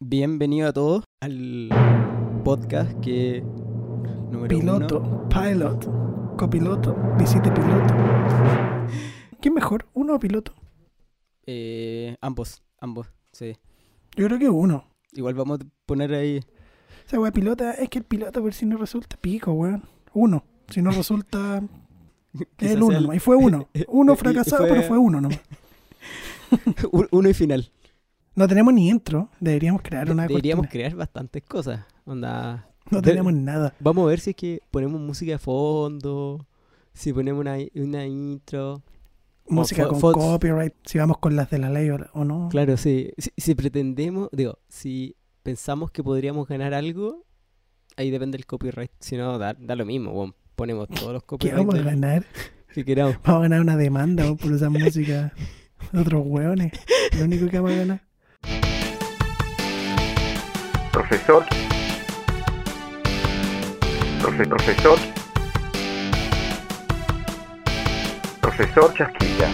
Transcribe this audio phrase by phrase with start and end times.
[0.00, 1.68] Bienvenido a todos al
[2.44, 3.42] podcast que
[4.30, 5.28] número Piloto, uno.
[5.28, 7.94] pilot, copiloto, visite piloto.
[9.40, 9.86] ¿Quién mejor?
[9.94, 10.54] ¿Uno o piloto?
[11.46, 13.56] Eh, ambos, ambos, sí.
[14.16, 14.84] Yo creo que uno.
[15.12, 16.40] Igual vamos a poner ahí.
[17.06, 19.82] Esa weá pilota, es que el piloto por si no resulta pico, weón.
[20.12, 20.44] Uno.
[20.68, 21.62] Si no resulta,
[22.58, 22.90] el uno.
[22.92, 23.16] sea nomás.
[23.16, 23.68] Y fue uno.
[23.88, 25.40] Uno fracasado, fue- pero fue uno nomás.
[26.92, 27.72] un- uno y final.
[28.38, 29.28] No tenemos ni intro.
[29.40, 30.84] Deberíamos crear una Deberíamos cortina.
[30.84, 31.84] crear bastantes cosas.
[32.04, 32.68] Onda.
[32.90, 33.74] No de- tenemos nada.
[33.80, 36.46] Vamos a ver si es que ponemos música de fondo.
[36.92, 38.82] Si ponemos una, una intro.
[39.48, 40.74] Música fo- con copyright.
[40.84, 42.48] Si vamos con las de la ley o, o no.
[42.50, 43.10] Claro, sí.
[43.18, 47.24] Si, si pretendemos, digo, si pensamos que podríamos ganar algo,
[47.96, 48.90] ahí depende del copyright.
[49.00, 50.34] Si no, da, da lo mismo.
[50.54, 52.24] Ponemos todos los ¿Qué copyrights vamos a ganar?
[52.74, 53.16] que queramos.
[53.24, 55.32] Vamos a ganar una demanda por usar música
[55.92, 56.72] de otros hueones.
[57.18, 58.07] Lo único que vamos a ganar.
[60.92, 61.44] Profesor.
[64.20, 64.98] Profe- profesor.
[68.40, 69.50] Profesor Chasquilla.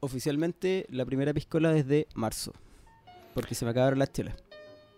[0.00, 2.52] Oficialmente, la primera piscola desde marzo.
[3.34, 4.34] Porque se me acabaron las chelas.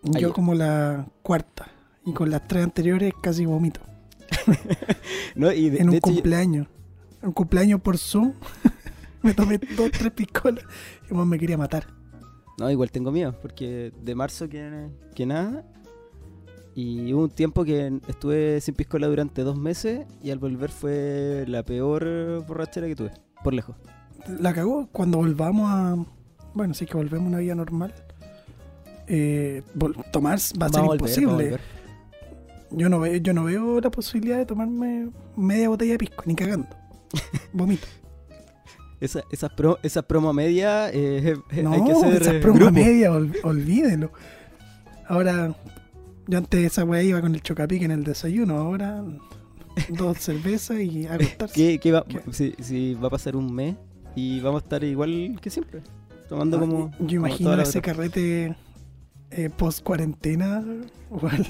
[0.03, 1.67] Yo como la cuarta.
[2.05, 3.81] Y con las tres anteriores casi vomito.
[5.35, 6.67] No, y de, en de un hecho, yo- cumpleaños.
[7.21, 8.33] Un cumpleaños por Zoom.
[9.21, 10.63] me tomé dos, tres piscolas.
[11.09, 11.85] Y me quería matar.
[12.57, 13.35] No, igual tengo miedo.
[13.41, 15.63] Porque de marzo que, que nada.
[16.73, 20.05] Y hubo un tiempo que estuve sin piscola durante dos meses.
[20.21, 23.11] Y al volver fue la peor borrachera que tuve.
[23.43, 23.75] Por lejos.
[24.39, 25.95] La cagó cuando volvamos a.
[26.53, 27.93] Bueno, sí que volvemos a una vida normal.
[29.07, 29.63] Eh,
[30.11, 31.59] tomar va a ser volver, imposible.
[32.71, 36.35] Yo no, veo, yo no veo la posibilidad de tomarme media botella de pisco, ni
[36.35, 36.67] cagando.
[37.53, 37.87] Vomito.
[38.99, 42.59] Esa, esa, pro, esa promo media eh, eh, No, hay que hacer esa eh, broma
[42.59, 42.71] grupo.
[42.73, 44.11] media, ol- olvídelo.
[45.07, 45.55] Ahora,
[46.27, 49.03] yo antes esa weá iba con el chocapic en el desayuno, ahora
[49.89, 51.53] dos cervezas y a acostarse.
[51.55, 52.03] ¿Qué, qué va.
[52.31, 53.75] Si, si va a pasar un mes
[54.15, 55.81] y vamos a estar igual que siempre.
[56.27, 56.91] Tomando No, como.
[56.99, 58.55] yo imagino ese carrete
[59.31, 60.63] eh, post cuarentena,
[61.15, 61.47] igual,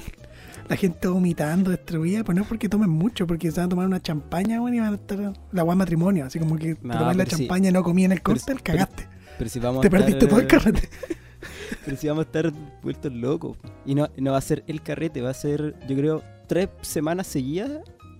[0.68, 3.86] la gente vomitando, destruida, pues no es porque tomen mucho, porque se van a tomar
[3.86, 7.16] una champaña, bueno, y van a estar la weá matrimonio, así como que No, tomas
[7.16, 9.08] la champaña y no comí en el cóctel, cagaste.
[9.38, 10.88] Pero si vamos Te a estar, perdiste todo el carrete.
[11.84, 12.52] Pero si vamos a estar
[12.82, 13.56] vueltos locos.
[13.86, 17.26] Y no, no va a ser el carrete, va a ser, yo creo, tres semanas
[17.28, 17.70] seguidas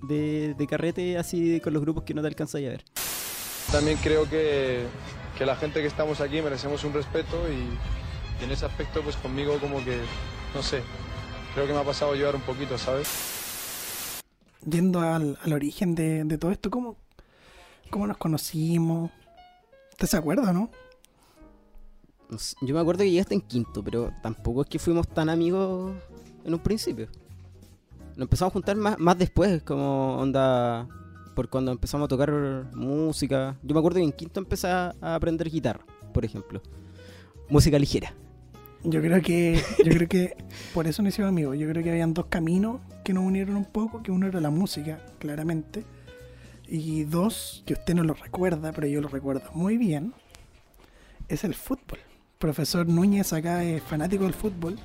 [0.09, 2.85] de, de carrete así con los grupos que no te alcanzáis a ver.
[3.73, 4.85] También creo que,
[5.37, 9.17] que la gente que estamos aquí merecemos un respeto y, y en ese aspecto pues
[9.17, 9.99] conmigo como que,
[10.55, 10.81] no sé,
[11.55, 14.23] creo que me ha pasado a llevar un poquito, ¿sabes?
[14.69, 16.97] Yendo al, al origen de, de todo esto, ¿cómo,
[17.91, 19.11] ¿cómo nos conocimos?
[19.93, 20.71] ¿Usted se acuerda, no?
[22.61, 25.97] Yo me acuerdo que llegaste en quinto, pero tampoco es que fuimos tan amigos
[26.45, 27.09] en un principio.
[28.11, 30.87] Nos empezamos a juntar más, más después, como onda.
[31.35, 32.33] Por cuando empezamos a tocar
[32.75, 33.57] música.
[33.63, 36.61] Yo me acuerdo que en quinto empecé a aprender guitarra, por ejemplo.
[37.49, 38.13] Música ligera.
[38.85, 40.37] Yo creo que, yo creo que
[40.73, 41.59] por eso nos hicimos amigos.
[41.59, 44.51] Yo creo que habían dos caminos que nos unieron un poco, que uno era la
[44.51, 45.85] música, claramente.
[46.67, 50.13] Y dos, que usted no lo recuerda, pero yo lo recuerdo muy bien,
[51.29, 51.99] es el fútbol.
[52.39, 54.79] Profesor Núñez acá es fanático del fútbol.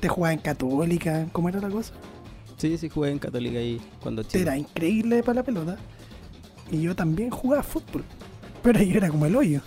[0.00, 1.94] Te jugaba en Católica, ¿cómo era la cosa?
[2.56, 4.38] Sí, sí, jugué en Católica ahí cuando chico.
[4.38, 5.76] era increíble para la pelota.
[6.70, 8.04] Y yo también jugaba fútbol.
[8.62, 9.60] Pero yo era como el hoyo.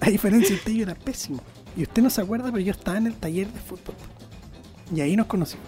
[0.00, 1.40] A diferencia de usted, yo era pésimo.
[1.76, 3.94] Y usted no se acuerda, pero yo estaba en el taller de fútbol.
[4.94, 5.66] Y ahí nos conocimos.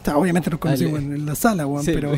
[0.00, 2.12] O sea, obviamente nos conocimos en, la sala, Sí, pero,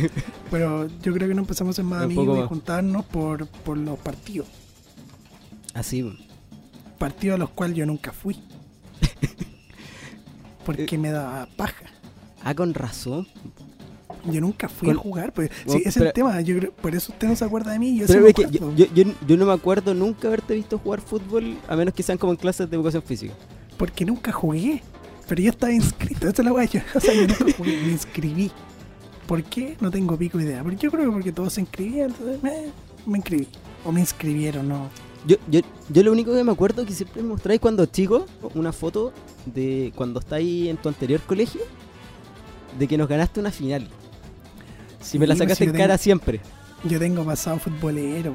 [0.51, 3.77] pero yo creo que nos empezamos a ser más Un amigos y juntarnos por, por
[3.77, 4.47] los partidos.
[5.75, 6.17] Así.
[6.99, 8.39] Partidos a los cuales yo nunca fui.
[10.67, 10.99] Porque Eh.
[10.99, 11.87] me daba paja.
[12.45, 13.27] Ah, con razón.
[14.25, 15.33] Yo nunca fui Con- a jugar.
[15.33, 16.41] Pues, Bueno, sí, es pero- el tema.
[16.41, 17.99] Yo creo- por eso usted no se acuerda de mí.
[17.99, 18.73] Yo Pero es que yo,
[19.27, 22.39] yo, no me acuerdo nunca haberte visto jugar fútbol, a menos que sean como en
[22.39, 23.35] clases de educación física.
[23.77, 24.83] Porque nunca jugué.
[25.29, 26.29] Pero yo estaba inscrito.
[26.29, 26.65] Esa es la weá.
[26.67, 27.77] Yo, o sea, yo nunca jugué.
[27.83, 28.51] Me inscribí.
[29.27, 29.77] ¿Por qué?
[29.81, 30.63] No tengo pico idea.
[30.63, 32.11] Pero yo creo que porque todos se inscribían.
[32.11, 32.53] Entonces me,
[33.07, 33.49] me inscribí.
[33.85, 34.89] O me inscribieron, no.
[35.27, 38.73] Yo, yo, yo lo único que me acuerdo que siempre me mostráis cuando chico una
[38.73, 39.13] foto
[39.47, 41.61] de cuando estáis en tu anterior colegio
[42.79, 43.89] de que nos ganaste una final.
[45.13, 46.41] Y me la pues, sacaste en tengo- cara siempre.
[46.85, 48.35] Yo tengo pasado futbolero.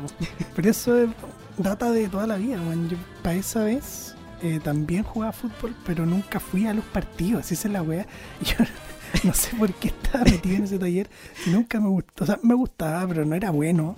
[0.55, 1.09] Pero eso es-
[1.57, 2.57] data de toda la vida.
[2.61, 2.89] weón.
[2.89, 7.51] Yo para esa vez eh, también jugaba fútbol, pero nunca fui a los partidos.
[7.51, 8.05] Esa es la weá.
[8.41, 8.55] Yo
[9.23, 11.09] no sé por qué estaba metido en ese taller.
[11.43, 12.23] Si nunca me gustó.
[12.23, 13.95] O sea, me gustaba, pero no era bueno.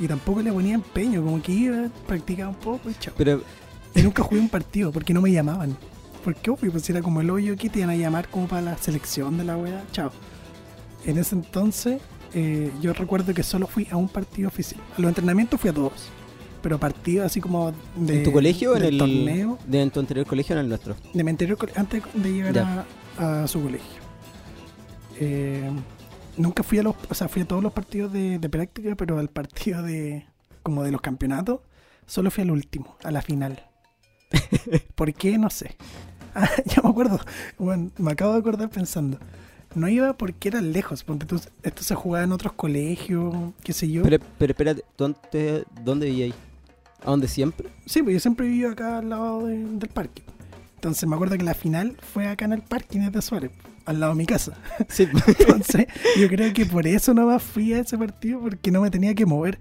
[0.00, 1.22] Y tampoco le ponía empeño.
[1.22, 3.14] Como que iba, practicaba un poco y chao.
[3.16, 3.42] Pero
[3.94, 5.76] Y nunca jugué un partido porque no me llamaban.
[6.24, 8.76] Porque obvio, pues era como el hoyo que te iban a llamar como para la
[8.78, 9.82] selección de la weá.
[9.92, 10.10] Chao.
[11.06, 12.00] En ese entonces,
[12.34, 14.80] eh, yo recuerdo que solo fui a un partido oficial.
[14.96, 16.08] A los entrenamientos fui a todos.
[16.62, 18.18] Pero partidos así como de.
[18.18, 19.58] ¿En tu colegio o en el torneo.
[19.66, 20.94] de en tu anterior colegio o en el nuestro?
[21.14, 22.84] De mi anterior cole- antes de llegar
[23.18, 24.00] a su colegio.
[25.18, 25.70] Eh,
[26.36, 29.18] nunca fui a los, o sea, fui a todos los partidos de, de práctica, pero
[29.18, 30.26] al partido de
[30.62, 31.60] como de los campeonatos,
[32.06, 33.64] solo fui al último, a la final.
[34.94, 35.38] ¿Por qué?
[35.38, 35.76] No sé.
[36.32, 37.18] Ah, ya me acuerdo.
[37.58, 39.18] Bueno, me acabo de acordar pensando.
[39.74, 41.04] No iba porque era lejos.
[41.04, 44.02] Tú, esto se jugaba en otros colegios, qué sé yo.
[44.02, 46.34] Pero, pero espérate, ¿dónde, dónde vivíais?
[47.02, 47.68] ¿A dónde siempre?
[47.86, 50.22] Sí, pues yo siempre viví acá al lado de- del parque.
[50.74, 53.50] Entonces me acuerdo que la final fue acá en el parque Inés de Suárez,
[53.86, 54.52] al lado de mi casa.
[54.88, 55.06] Sí.
[55.38, 55.86] Entonces
[56.18, 59.24] yo creo que por eso nomás fui a ese partido, porque no me tenía que
[59.24, 59.58] mover.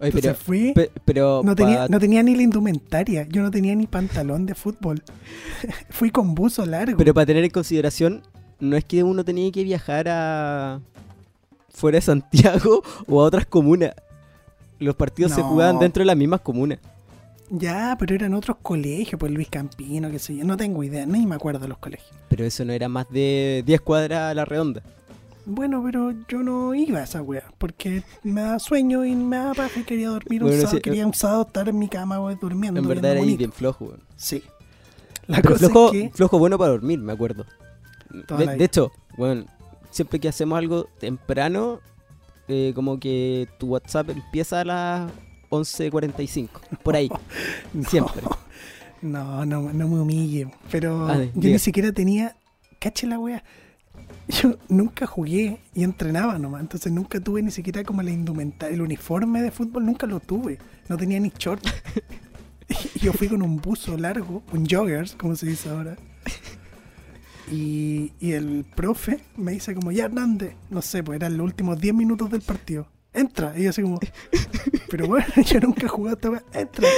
[0.00, 3.50] Oye, Entonces pero, fui, pe- pero no tenía, no tenía ni la indumentaria, yo no
[3.50, 5.02] tenía ni pantalón de fútbol.
[5.90, 6.96] fui con buzo largo.
[6.98, 8.22] pero para tener en consideración,
[8.60, 10.80] no es que uno tenía que viajar a
[11.70, 13.94] fuera de Santiago o a otras comunas.
[14.78, 16.78] Los partidos se jugaban dentro de las mismas comunas.
[17.50, 21.26] Ya, pero eran otros colegios, pues Luis Campino, qué sé yo, no tengo idea, ni
[21.26, 22.08] me acuerdo de los colegios.
[22.28, 24.82] Pero eso no era más de 10 cuadras a la redonda.
[25.46, 29.54] Bueno, pero yo no iba a esa wea, porque me daba sueño y me daba
[29.54, 32.36] paja y quería dormir un sábado, sí, quería un sábado estar en mi cama wea,
[32.40, 32.80] durmiendo.
[32.80, 33.38] En verdad era bonito.
[33.38, 33.94] bien flojo.
[34.16, 34.44] Sí.
[35.26, 36.10] La Pero cosa flojo, es que...
[36.10, 37.46] flojo bueno para dormir, me acuerdo.
[38.38, 39.44] De, hecho, bueno,
[39.90, 41.80] siempre que hacemos algo temprano,
[42.48, 45.12] eh, como que tu WhatsApp empieza a las
[45.50, 46.48] 11.45.
[46.82, 47.08] Por ahí,
[47.74, 48.22] No, siempre.
[49.02, 50.50] No, no, no me humille.
[50.70, 51.52] Pero Ah, yo diga.
[51.52, 52.36] ni siquiera tenía.
[52.78, 53.42] Cache la wea.
[54.28, 56.60] Yo nunca jugué y entrenaba nomás.
[56.60, 58.74] Entonces nunca tuve ni siquiera como la indumentaria.
[58.74, 60.58] El uniforme de fútbol nunca lo tuve.
[60.88, 61.64] No tenía ni short.
[63.00, 65.96] Yo fui con un buzo largo, un joggers, como se dice ahora.
[67.50, 71.80] Y, y el profe me dice como, ya Hernández, no sé, pues eran los últimos
[71.80, 72.86] 10 minutos del partido.
[73.12, 73.52] Entra.
[73.58, 73.98] Y yo así como,
[74.88, 76.42] pero bueno, yo nunca he jugado esta wea.
[76.54, 76.88] Entra.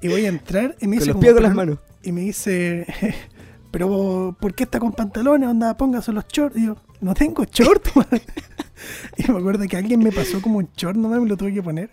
[0.00, 1.78] Y voy a entrar y me Con dice los pies con las "Pero- manos.
[2.02, 2.86] y me dice,
[3.72, 5.48] pero ¿por qué está con pantalones?
[5.48, 6.56] Onda, póngase los shorts.
[6.56, 7.96] Y yo, no tengo shorts.
[7.96, 8.06] man".
[9.16, 11.62] y me acuerdo que alguien me pasó como un short, nomás me lo tuve que
[11.62, 11.90] poner.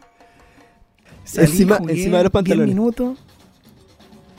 [1.35, 2.67] Encima- jugué encima de los 10 pantalones.
[2.75, 3.23] minutos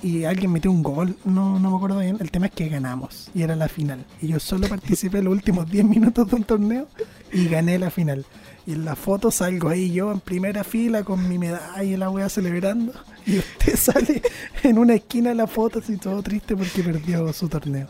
[0.02, 2.16] y alguien metió un gol, no, no me acuerdo bien.
[2.20, 4.04] El tema es que ganamos y era la final.
[4.20, 6.88] Y yo solo participé los últimos 10 minutos de un torneo
[7.32, 8.24] y gané la final.
[8.66, 12.10] Y en la foto salgo ahí yo en primera fila con mi medalla y la
[12.10, 12.92] wea celebrando.
[13.26, 14.22] Y usted sale
[14.62, 17.88] en una esquina de la foto así todo triste porque perdió su torneo.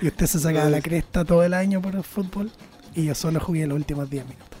[0.00, 2.50] Y usted se sacaba la cresta todo el año por el fútbol
[2.94, 4.58] y yo solo jugué los últimos 10 minutos.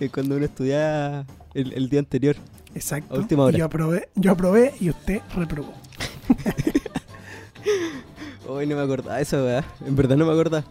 [0.00, 1.24] Es cuando uno estudiaba
[1.54, 2.36] el, el día anterior.
[2.74, 3.14] Exacto.
[3.14, 3.56] A última hora.
[3.56, 5.72] Y yo aprobé, yo aprobé y usted reprobó.
[8.48, 9.64] Hoy no me acordaba eso, ¿verdad?
[9.86, 10.64] En verdad no me acordaba.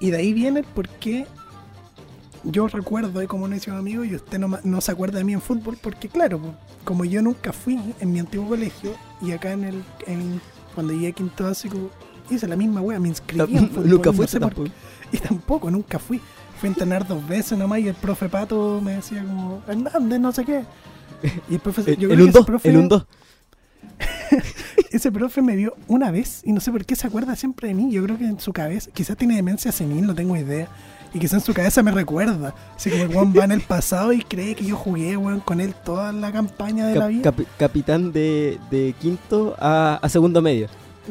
[0.00, 1.26] Y de ahí viene el por qué
[2.44, 5.40] yo recuerdo de como un amigo y usted no, no se acuerda de mí en
[5.40, 6.40] fútbol, porque claro,
[6.84, 8.92] como yo nunca fui en mi antiguo colegio
[9.22, 10.40] y acá en el en-
[10.74, 11.90] cuando llegué a quinto básico
[12.30, 13.88] hice la misma wea, me inscribí en fútbol.
[13.88, 14.70] Nunca no fuiste sé por tampoco.
[15.10, 15.16] qué.
[15.16, 16.20] Y tampoco, nunca fui.
[16.58, 20.32] Fui a entrenar dos veces nomás y el profe Pato me decía como, Hernández, no
[20.32, 20.64] sé qué.
[21.50, 23.06] Y el profe, El, yo el que un ese 2, profe- el un 2.
[24.90, 27.74] ese profe me vio una vez y no sé por qué se acuerda siempre de
[27.74, 27.90] mí.
[27.92, 30.68] Yo creo que en su cabeza, quizás tiene demencia senil, no tengo idea.
[31.12, 32.54] Y quizás en su cabeza me recuerda.
[32.74, 35.72] Así como el va en el pasado y cree que yo jugué, weón, con él
[35.84, 37.32] toda la campaña de la vida.
[37.56, 40.66] capitán de, de quinto a, a segundo medio.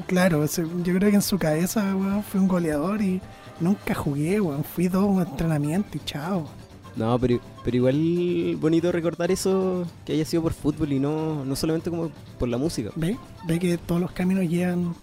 [0.07, 3.21] Claro, yo creo que en su cabeza, weón, fui un goleador y
[3.61, 4.65] nunca jugué, weón.
[4.65, 6.49] Fui todo un entrenamiento y chao.
[6.95, 11.55] No, pero, pero igual bonito recordar eso que haya sido por fútbol y no, no
[11.55, 12.91] solamente como por la música.
[12.95, 13.17] ¿Ve?
[13.47, 14.93] ¿Ve que todos los caminos llegan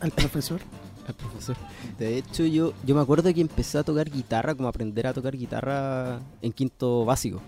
[0.00, 0.60] al profesor?
[1.06, 1.54] Al profesor.
[1.98, 5.36] De hecho, yo, yo me acuerdo que empecé a tocar guitarra, como aprender a tocar
[5.36, 7.42] guitarra en quinto básico.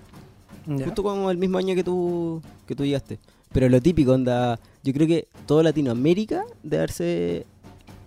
[0.67, 0.85] Ya.
[0.85, 3.19] Justo como el mismo año que tú, que tú llegaste.
[3.53, 7.47] Pero lo típico, onda, yo creo que todo Latinoamérica debe haberse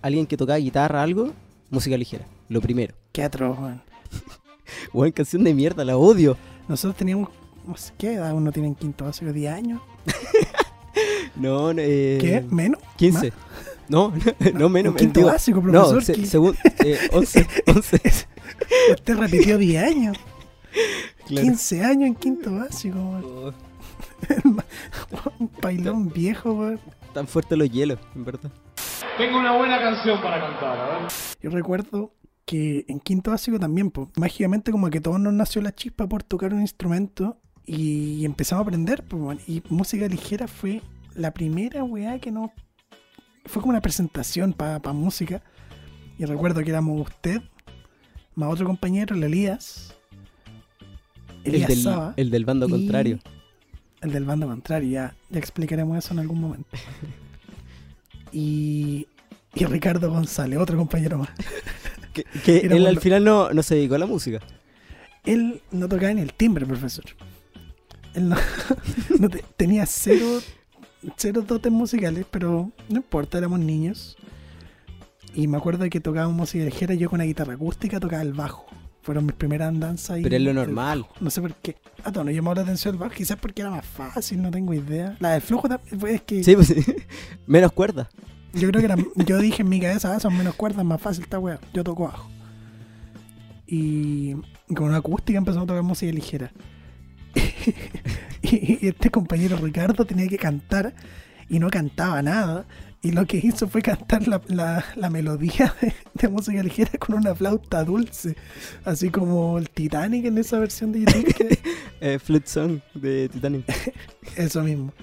[0.03, 1.31] alguien que tocaba guitarra, algo,
[1.71, 2.27] música ligera.
[2.47, 2.93] Lo primero.
[3.11, 3.57] Qué atroz,
[4.93, 4.93] weón.
[4.93, 6.37] Buena canción de mierda, la odio.
[6.67, 7.29] Nosotros teníamos,
[7.65, 9.81] no sé qué edad uno tiene en quinto básico, 10 años.
[11.35, 12.41] No, no, eh, ¿Qué?
[12.49, 12.81] ¿Menos?
[12.97, 13.31] 15.
[13.87, 14.11] No,
[14.55, 14.91] no, menos.
[14.93, 16.03] En quinto digo, básico, no, profesor.
[16.03, 18.01] se- que- según, eh, 11, 11.
[18.95, 20.17] Usted repitió 10 años.
[21.27, 21.47] claro.
[21.47, 22.97] 15 años en quinto básico.
[22.97, 23.23] weón.
[23.25, 23.53] Oh,
[25.39, 26.79] Un pailón viejo, weón.
[27.13, 28.51] tan fuertes los hielos, en verdad.
[29.17, 31.11] Tengo una buena canción para cantar, a ver.
[31.41, 32.11] Yo recuerdo
[32.49, 36.23] que en quinto básico también, pues, mágicamente como que todos nos nació la chispa por
[36.23, 40.81] tocar un instrumento y empezamos a aprender, pues, y música ligera fue
[41.13, 42.49] la primera weá que nos
[43.45, 45.43] fue como una presentación para música.
[46.17, 47.39] Y recuerdo que éramos usted,
[48.33, 49.95] más otro compañero, el Elías.
[51.43, 53.19] El del, Saba, el del bando contrario.
[54.01, 56.69] El del bando contrario, ya, ya explicaremos eso en algún momento.
[58.31, 59.07] y,
[59.53, 61.29] y Ricardo González, otro compañero más.
[62.13, 64.39] Que, él al final no, no se dedicó a la música.
[65.25, 67.05] Él no tocaba ni el timbre, profesor.
[68.13, 68.35] Él no,
[69.19, 70.25] no te- tenía cero,
[71.17, 74.17] cero dotes musicales, pero no importa, éramos niños.
[75.35, 78.65] Y me acuerdo que tocábamos música ligera, yo con una guitarra acústica tocaba el bajo.
[79.01, 80.19] Fueron mis primeras andanzas.
[80.19, 81.05] y Pero es lo normal.
[81.19, 81.77] No sé por qué.
[82.03, 84.73] Ah, no, no llamó la atención el bajo, quizás porque era más fácil, no tengo
[84.73, 85.15] idea.
[85.19, 86.75] La del flujo también, pues, es que Sí, pues sí.
[87.47, 88.07] Menos cuerdas.
[88.53, 91.23] Yo creo que era, yo dije en mi cabeza, ah, son menos cuerdas, más fácil
[91.23, 91.59] esta weá.
[91.73, 92.29] Yo toco bajo.
[93.67, 94.33] Y
[94.75, 96.51] con una acústica empezamos a tocar música ligera.
[98.41, 100.93] y, este compañero Ricardo tenía que cantar
[101.49, 102.65] y no cantaba nada.
[103.01, 107.15] Y lo que hizo fue cantar la, la- la melodía de, de música ligera con
[107.15, 108.35] una flauta dulce.
[108.83, 111.33] Así como el Titanic en esa versión de YouTube.
[111.33, 111.59] que-
[112.01, 113.65] Eh, Flute Song de Titanic.
[114.37, 114.93] Eso mismo.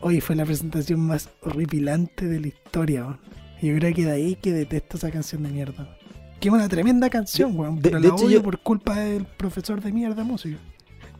[0.00, 3.18] Hoy fue la presentación más horripilante de la historia, weón.
[3.60, 5.96] Yo creo que de ahí que detesto esa canción de mierda.
[6.40, 7.76] Que es una tremenda canción, weón.
[7.76, 10.58] de- Pero de la hecho odio yo- por culpa del profesor de mierda música.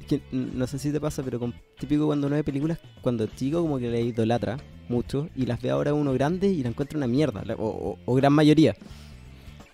[0.09, 3.27] que mm, no sé si te pasa, pero con, típico cuando no hay películas, cuando
[3.27, 4.57] chico como que le idolatra
[4.89, 7.99] mucho y las ve ahora uno grande y la encuentra una mierda, la- o, o-
[8.07, 8.75] o gran mayoría.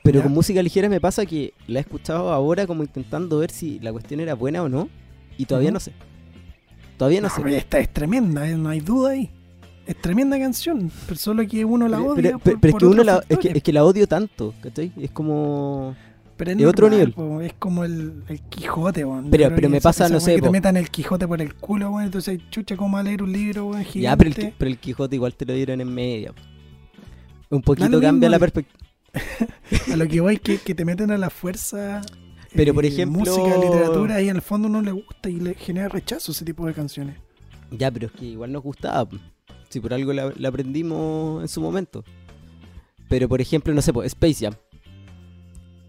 [0.03, 0.23] Pero Ya.
[0.25, 3.93] con música ligera me pasa que la he escuchado ahora como intentando ver si la
[3.93, 4.89] cuestión era buena o no
[5.39, 5.93] y todavía no sé.
[6.97, 7.57] Todavía no, No, sé.
[7.57, 9.31] esta es tremenda, eh, no hay duda ahí.
[9.87, 12.15] Es tremenda canción, pero solo que uno la odia.
[12.17, 14.55] pero- por- pero- pero es que uno la, es que, es que la odio tanto,
[14.63, 14.93] ¿cachai?
[14.99, 15.95] Es como...
[16.37, 17.13] Pero es otro nivel.
[17.13, 19.31] po, es como el, el Quijote, weón.
[19.31, 22.05] Pero- me pasa, no sé, Que te metan el Quijote por el culo, weón.
[22.07, 23.85] Entonces, chucha, ¿cómo va a leer un libro, weón?
[23.95, 26.33] Ya, pero el, pero el Quijote igual te lo dieron en media.
[27.51, 28.79] Un poquito cambia mismo, la perspectiva.
[29.93, 32.03] A lo que voy que, que te meten a la fuerza.
[32.55, 35.55] Pero, por eh, ejemplo- Música, literatura, y en el fondo no le gusta y le
[35.55, 37.17] genera rechazo ese tipo de canciones.
[37.71, 39.09] Ya, pero es que igual nos gustaba.
[39.69, 42.05] Si por algo la, la aprendimos en su momento.
[43.09, 44.55] Pero por ejemplo, no sé, Space Jam.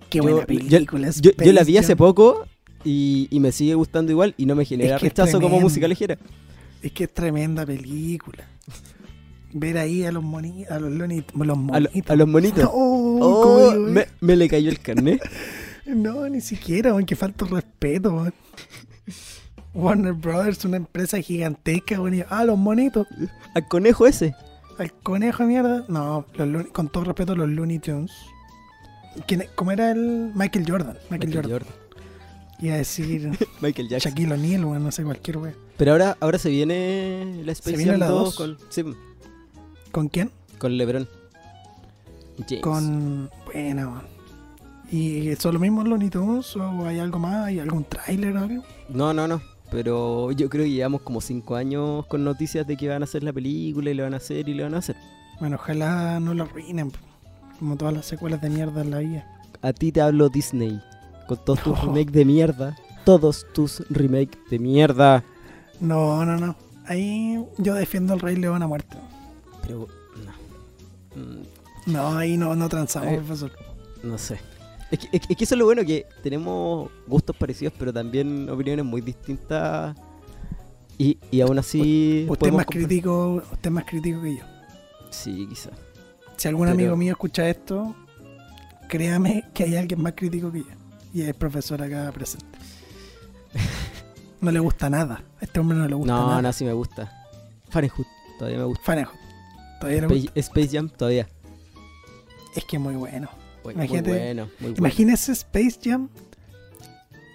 [0.09, 1.09] Qué Yo- buena yo- película.
[1.11, 2.45] Yo, yo la Space vi hace poco
[2.83, 5.59] y, y me sigue gustando igual y no me genera Es que es rechazo como
[5.59, 6.17] música ligera.
[6.81, 8.47] Es que es tremenda película.
[9.53, 12.09] Ver ahí a los monitos, a los Looney- los A, lo- monitos.
[12.11, 12.69] a los monitos.
[12.71, 15.21] Oh, Oh, ¿cómo digo, me, me le cayó el carnet.
[15.85, 18.33] No, ni siquiera, weón, que falta respeto, weón.
[19.73, 22.25] Warner Brothers, una empresa gigantesca, weón.
[22.29, 23.07] Ah, los monitos.
[23.53, 24.33] Al conejo ese.
[24.77, 25.85] Al conejo de mierda.
[25.87, 28.11] No, los con todo respeto, los Looney Tunes.
[29.27, 29.49] ¿Quién es?
[29.55, 30.97] ¿Cómo era el Michael Jordan?
[31.09, 31.51] Michael, Michael Jordan.
[31.51, 31.73] Jordan.
[32.59, 34.11] Iba a decir Michael Jackson.
[34.11, 35.55] Shaquille O'Neal, weón, no sé, cualquier weón.
[35.77, 38.35] Pero ahora, ahora se viene la Space viene Jam la 2 dos?
[38.35, 38.83] con, sí,
[39.91, 40.31] ¿Con quién?
[40.57, 41.07] con LeBron.
[42.47, 42.61] James.
[42.61, 43.29] Con.
[43.45, 44.14] Bueno, weón.
[44.95, 47.47] ¿Y son los mismos Looney Tunes o hay algo más?
[47.47, 48.63] ¿Hay algún tráiler o algo?
[48.87, 49.41] No, no, no.
[49.69, 53.21] Pero yo creo que llevamos como 5 años con noticias de que van a hacer
[53.23, 54.95] la película y le van a hacer y le van a hacer.
[55.41, 56.93] Bueno, ojalá no lo arruinen,
[57.59, 59.25] como todas las secuelas de mierda en la vida.
[59.61, 60.79] A ti te hablo Disney.
[61.27, 62.77] Con todos tus remakes de mierda.
[63.03, 65.23] Todos tus remakes de mierda.
[65.81, 66.55] No, no, no.
[66.85, 68.95] Ahí yo defiendo al Rey León a muerte.
[69.63, 69.87] Pero,
[70.23, 71.21] no.
[71.21, 73.17] Mm, No, ahí no, no transamos, Eh.
[73.17, 73.51] profesor.
[74.03, 74.39] No sé.
[74.91, 77.91] Es que, es que- es que eso es lo bueno, que tenemos gustos parecidos, pero
[77.91, 79.95] también opiniones muy distintas.
[80.97, 82.25] Y, y aún así.
[82.29, 84.43] Usted es más crítico, usted es más crítico que yo.
[85.09, 85.69] Sí, quizá.
[86.37, 87.95] Si algún Pero- amigo mío escucha esto,
[88.87, 90.65] créame que hay alguien más crítico que yo.
[91.13, 92.57] Y es el profesor acá presente.
[94.41, 95.23] No le gusta nada.
[95.41, 96.41] A este hombre no le gusta No, nada.
[96.41, 97.11] no, sí me gusta.
[97.69, 98.05] Fahrenheit,
[98.37, 98.83] todavía me gusta.
[99.79, 100.39] Todavía le Space, gusta.
[100.39, 101.27] Space Jam, todavía.
[102.55, 103.27] Es que es muy bueno.
[103.65, 104.75] Muy, Imagínate- muy bueno, muy bueno.
[104.77, 106.09] Imagínese Space Jam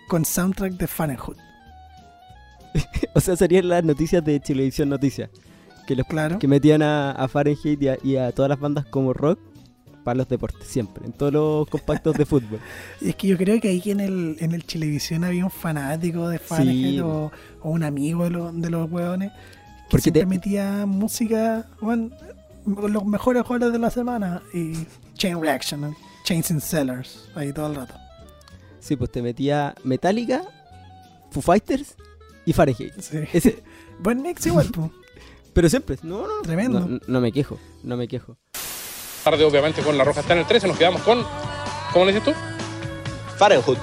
[0.09, 1.39] con soundtrack de Fahrenheit.
[3.15, 5.31] O sea, serían las noticias de Chilevisión Noticias.
[5.87, 6.39] Que, los, Claro.
[6.39, 9.41] que metían a, a Fahrenheit y a, y a todas las bandas como rock
[10.05, 11.05] para los deportes, siempre.
[11.05, 12.61] En todos los compactos de fútbol.
[13.01, 16.29] Y es que yo creo que ahí en el, en el Chilevisión había un fanático
[16.29, 17.01] de Fahrenheit Sí.
[17.01, 17.33] o,
[17.63, 19.37] o un amigo de, los de los hueones que
[19.91, 22.11] Porque siempre te- metía música, bueno,
[22.65, 24.75] los mejores juegos de la semana y
[25.15, 25.97] Chain Reaction, ¿no?
[26.31, 27.93] Chains and Sellers, ahí todo el rato.
[28.79, 30.45] Sí, pues te metía Metallica,
[31.33, 31.97] Foo Fighters
[32.47, 32.95] y Fahrenheit.
[33.01, 33.19] Sí.
[33.33, 33.65] Ese,
[33.99, 34.93] Buen mix igual, po.
[35.53, 36.43] pero siempre, no, no.
[36.43, 36.79] Tremendo.
[36.79, 38.37] No, no me quejo, no me quejo.
[39.25, 41.27] Tarde, obviamente, con la roja está en el 13, nos quedamos con.
[41.93, 42.41] ¿Cómo le dices tú?
[43.37, 43.79] Fahrenheit.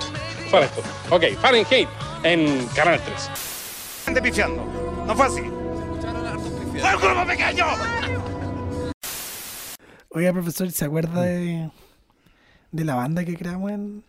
[0.50, 0.86] Fahrenheit.
[1.10, 1.90] Ok, Fahrenheit
[2.24, 3.30] en Canal 3.
[4.06, 4.64] Gente pifiando.
[5.06, 5.42] No fue así.
[5.42, 7.66] ¡Fue un grupo pequeño!
[10.12, 11.70] Oiga, profesor, ¿se acuerda de,
[12.78, 14.04] de la banda que creamos en.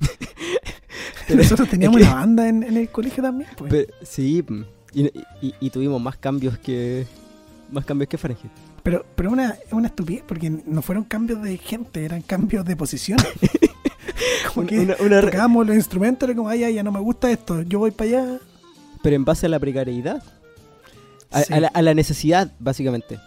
[1.34, 3.70] Nosotros teníamos es que- una banda en, en el colegio también, pues.
[3.70, 4.44] Pero- sí,
[4.92, 7.06] y, y- y tuvimos más cambios que.
[7.70, 8.50] Más cambios que Fahrenheit.
[8.82, 12.76] Pero, pero una, es una estupidez, porque no fueron cambios de gente, eran cambios de
[12.76, 13.18] posición.
[14.54, 17.00] como que una- una re- tocábamos los instrumentos, era como, ay, ya, ya no me
[17.00, 18.38] gusta esto, yo voy para allá.
[19.02, 20.22] pero en base a la precariedad.
[21.32, 21.52] A, Sí.
[21.52, 23.18] a la, a la necesidad, básicamente.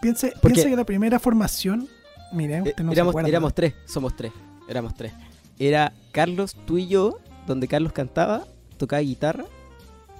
[0.00, 1.86] Piense, Porque- piense que la primera formación,
[2.34, 4.32] mire, Eh, usted no se éramos, tres, somos tres.
[4.68, 5.12] Éramos tres.
[5.58, 8.44] Era Carlos, tú y yo, donde Carlos cantaba,
[8.76, 9.44] tocaba guitarra,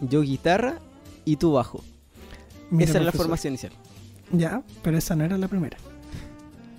[0.00, 0.78] yo guitarra
[1.24, 1.82] y tú bajo.
[2.78, 3.72] Esa era la formación inicial.
[4.32, 5.76] Ya, pero esa no era la primera.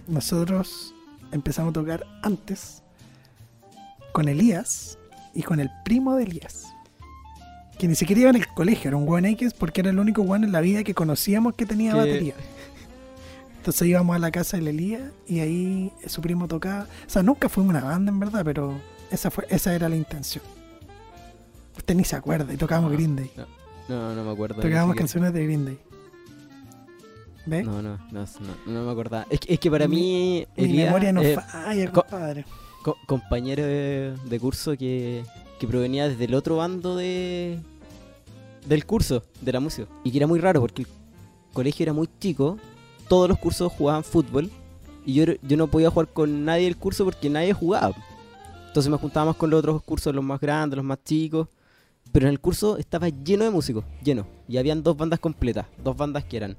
[0.08, 0.94] Nosotros
[1.32, 2.82] empezamos a tocar antes
[4.12, 4.98] con Elías
[5.34, 6.66] y con el primo de Elías.
[7.80, 10.24] Que ni siquiera iba en el colegio, era un buen X porque era el único
[10.24, 12.36] buen en la vida que conocíamos que tenía Que- batería.
[13.66, 16.84] Entonces íbamos a la casa del Elías y ahí su primo tocaba.
[16.84, 18.80] O sea, nunca fue una banda en verdad, pero
[19.10, 20.44] esa fue esa era la intención.
[21.76, 23.32] Usted ni se acuerda y tocábamos Green Day.
[23.90, 24.62] No, no me acuerdo.
[24.62, 25.80] Tocábamos canciones de Green Day.
[27.48, 27.66] ¿Ves?
[27.66, 29.26] No, no, no, no, no me acordaba.
[29.32, 32.46] Es que, es que para mí, Mi Elías, memoria no eh, falla, co- compadre.
[32.84, 35.24] co- compañero de, de curso que,
[35.60, 37.60] que provenía desde el otro bando de
[38.68, 39.88] del curso de la música.
[40.04, 40.88] Y que era muy raro porque el
[41.52, 42.60] colegio era muy chico,
[43.08, 44.50] todos los cursos jugaban fútbol
[45.06, 47.96] y yo, yo no podía jugar con nadie del curso porque nadie jugaba.
[48.68, 51.48] Entonces me juntaba más con los otros cursos, los más grandes, los más chicos.
[52.12, 54.28] Pero en el curso estaba lleno de músicos, lleno.
[54.48, 56.58] Y habían dos bandas completas, dos bandas que eran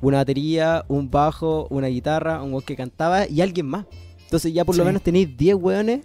[0.00, 3.86] una batería, un bajo, una guitarra, un weón que cantaba y alguien más.
[4.24, 6.00] Entonces ya por lo menos tenéis 10 weones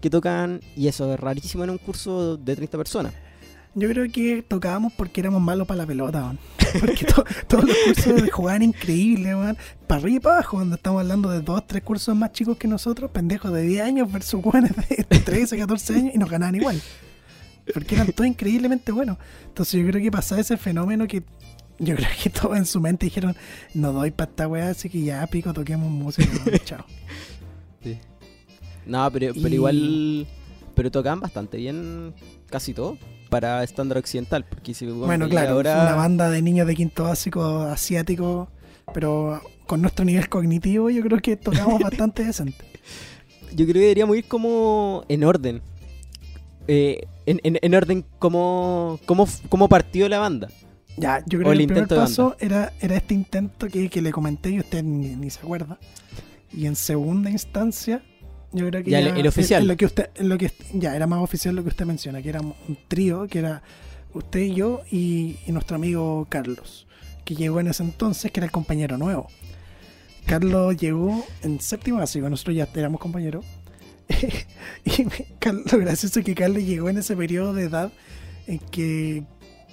[0.00, 3.14] que tocan, y eso es rarísimo en un curso de 30 personas.
[3.74, 6.38] Yo creo que tocábamos porque éramos malos para la pelota, weón.
[6.80, 9.56] Porque to- todos los cursos jugaban increíble, weón.
[9.86, 12.66] Para arriba y para abajo, cuando estamos hablando de dos, tres cursos más chicos que
[12.66, 16.80] nosotros, pendejos de 10 años versus weones de 13, 14 años, y nos ganaban igual.
[17.72, 19.18] Porque eran todos increíblemente buenos.
[19.46, 21.22] Entonces yo creo que pasaba ese fenómeno que
[21.78, 23.36] yo creo que todos en su mente dijeron,
[23.74, 26.84] no doy para esta weá, así que ya pico, toquemos música, weón, chao.
[28.86, 30.26] No, pero, pero Y- igual.
[30.74, 32.14] Pero tocaban bastante bien
[32.48, 32.96] casi todo
[33.28, 34.44] para estándar occidental.
[34.44, 38.48] Porque si Bueno, claro, ahora, una banda de niños de quinto básico asiático,
[38.94, 42.64] pero con nuestro nivel cognitivo yo creo que tocamos bastante decente.
[43.50, 45.62] Yo creo que deberíamos ir como en orden.
[46.66, 50.48] Eh, en, en- en orden como, como, como partió la banda.
[50.96, 53.68] Ya, yo O creo el que el primer intento de paso era, era este intento
[53.68, 55.78] que, que le comenté y usted ni, ni se acuerda.
[56.52, 58.02] Y en segunda instancia,
[58.52, 59.66] yo creo que Ya, ya, el- el oficial.
[59.66, 62.40] lo que usted, lo que ya era más oficial lo que usted menciona, que era
[62.40, 62.54] un
[62.88, 63.62] trío, que era
[64.14, 66.86] usted y yo y, y nuestro amigo Carlos,
[67.24, 69.28] que llegó en ese entonces, que era el compañero nuevo.
[70.26, 73.44] Carlos llegó en séptimo básico, nosotros ya éramos compañeros.
[74.84, 77.92] y me- Carlos- lo gracioso es que Carlos llegó en ese periodo de edad
[78.46, 79.24] en que,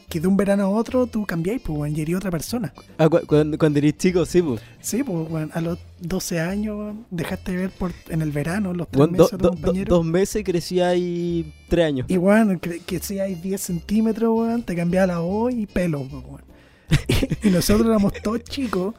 [0.10, 2.74] que de un verano a otro tú cambiáis, pues, weón, y eres otra persona.
[2.98, 4.62] Ah, cu- cuando, cuando eres chico, sí, pues.
[4.80, 8.74] Sí, pues, weón, a los 12 años weón, dejaste de ver por, en el verano
[8.74, 9.96] los tres Weón, meses do- a tu do- do- compañero.
[9.96, 12.06] dos meses crecía ahí tres años.
[12.10, 16.04] Y bueno, que, que si hay 10 centímetros, weón, te cambiaba la voz y pelo,
[16.10, 16.44] pues, weón.
[17.44, 18.94] y nosotros éramos todos chicos,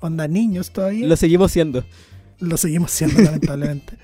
[0.00, 1.06] onda niños todavía.
[1.06, 1.84] Lo seguimos siendo.
[2.40, 3.94] Lo seguimos siendo, lamentablemente.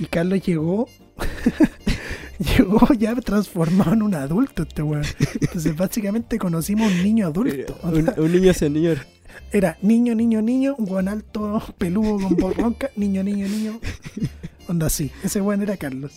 [0.00, 0.88] Y Carlos llegó.
[2.58, 5.04] llegó ya transformado en un adulto este weón.
[5.40, 7.78] Entonces básicamente conocimos un niño adulto.
[7.82, 8.98] Un, un niño señor.
[9.52, 13.80] Era niño, niño, niño, un weón alto, peludo, con voz ronca, niño, niño, niño.
[14.68, 15.10] Onda así.
[15.22, 16.12] Ese weón era Carlos.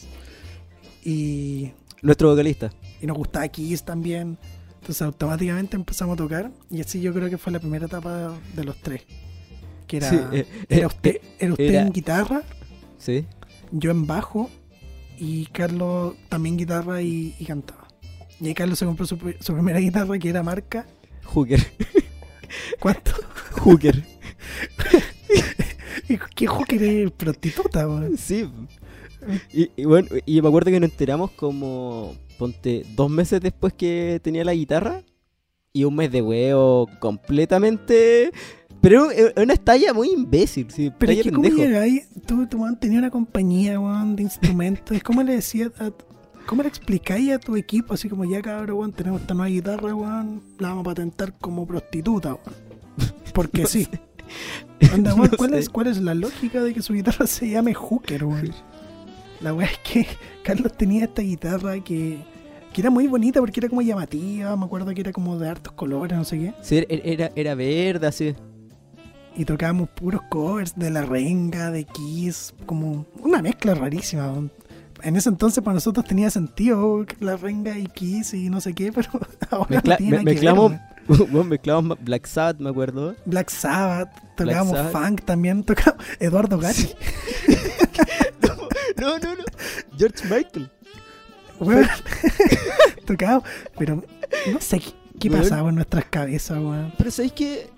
[1.03, 2.71] Y, Nuestro vocalista.
[3.01, 4.37] y nos gustaba Kiss también.
[4.81, 6.51] Entonces automáticamente empezamos a tocar.
[6.69, 9.01] Y así yo creo que fue la primera etapa de los tres.
[9.87, 12.43] Que era, Sí, eh, era eh, usted, era usted era- en guitarra,
[12.97, 13.25] Sí.
[13.71, 14.49] yo en bajo
[15.19, 17.87] y Carlos también guitarra y, y cantaba.
[18.39, 20.85] Y ahí Carlos se compró su, pri- su primera guitarra que era marca.
[21.25, 21.59] Hooker.
[22.79, 23.11] ¿Cuánto?
[23.61, 24.03] Hooker.
[26.09, 28.17] ¿Y ¿Qué hooker es prostituta, weón?
[28.17, 28.49] Sí.
[29.53, 34.19] Y, y bueno, y me acuerdo que nos enteramos como, ponte, dos meses después que
[34.23, 35.03] tenía la guitarra
[35.73, 38.31] y un mes de huevo completamente...
[38.81, 41.61] Pero es una estalla muy imbécil, sí, Pero es que ¿cómo pendejo.
[41.67, 42.07] llegáis?
[42.25, 44.95] Tú, tú weón, tenías una compañía, weón, de instrumentos.
[44.95, 45.91] Es como le decía a-
[46.45, 47.93] ¿Cómo le explicáis a tu equipo?
[47.93, 51.67] Así como, ya cabrón, weón, tenemos esta nueva guitarra, weón, la vamos a patentar como
[51.67, 53.11] prostituta, weón.
[53.33, 53.87] Porque sí.
[54.93, 55.59] Anda, weón, No ¿cuál, sé.
[55.59, 58.51] es, ¿Cuál es la lógica de que su guitarra se llame Hooker, weón?
[59.41, 60.07] La weá es que
[60.43, 62.19] Carlos tenía esta guitarra que,
[62.73, 65.73] que era muy bonita porque era como llamativa, me acuerdo que era como de hartos
[65.73, 66.53] colores, no sé qué.
[66.61, 68.33] Sí, era, era, era verde, así.
[69.39, 74.33] Y tocábamos puros covers de La Renga, de Kiss, como una mezcla rarísima.
[75.01, 78.73] En ese entonces para nosotros tenía sentido que La Renga y Kiss y no sé
[78.73, 79.09] qué, pero
[79.49, 80.53] ahora Mezcla- no tiene me- que ver,
[81.45, 83.15] mezclamos, bueno, Black Sabbath, me acuerdo.
[83.25, 84.91] Black Sabbath, tocábamos Sabbath.
[85.07, 86.89] funk también, tocábamos Eduardo Gatti.
[88.97, 89.43] No, no, no.
[89.97, 90.69] George Michael.
[91.61, 91.87] Weón.
[93.05, 93.43] tocábamos,
[93.77, 94.03] pero
[94.51, 94.81] no sé
[95.19, 96.93] qué, pasaba en nuestras cabezas, weón.
[96.97, 97.69] Pero ¿sabéis qué?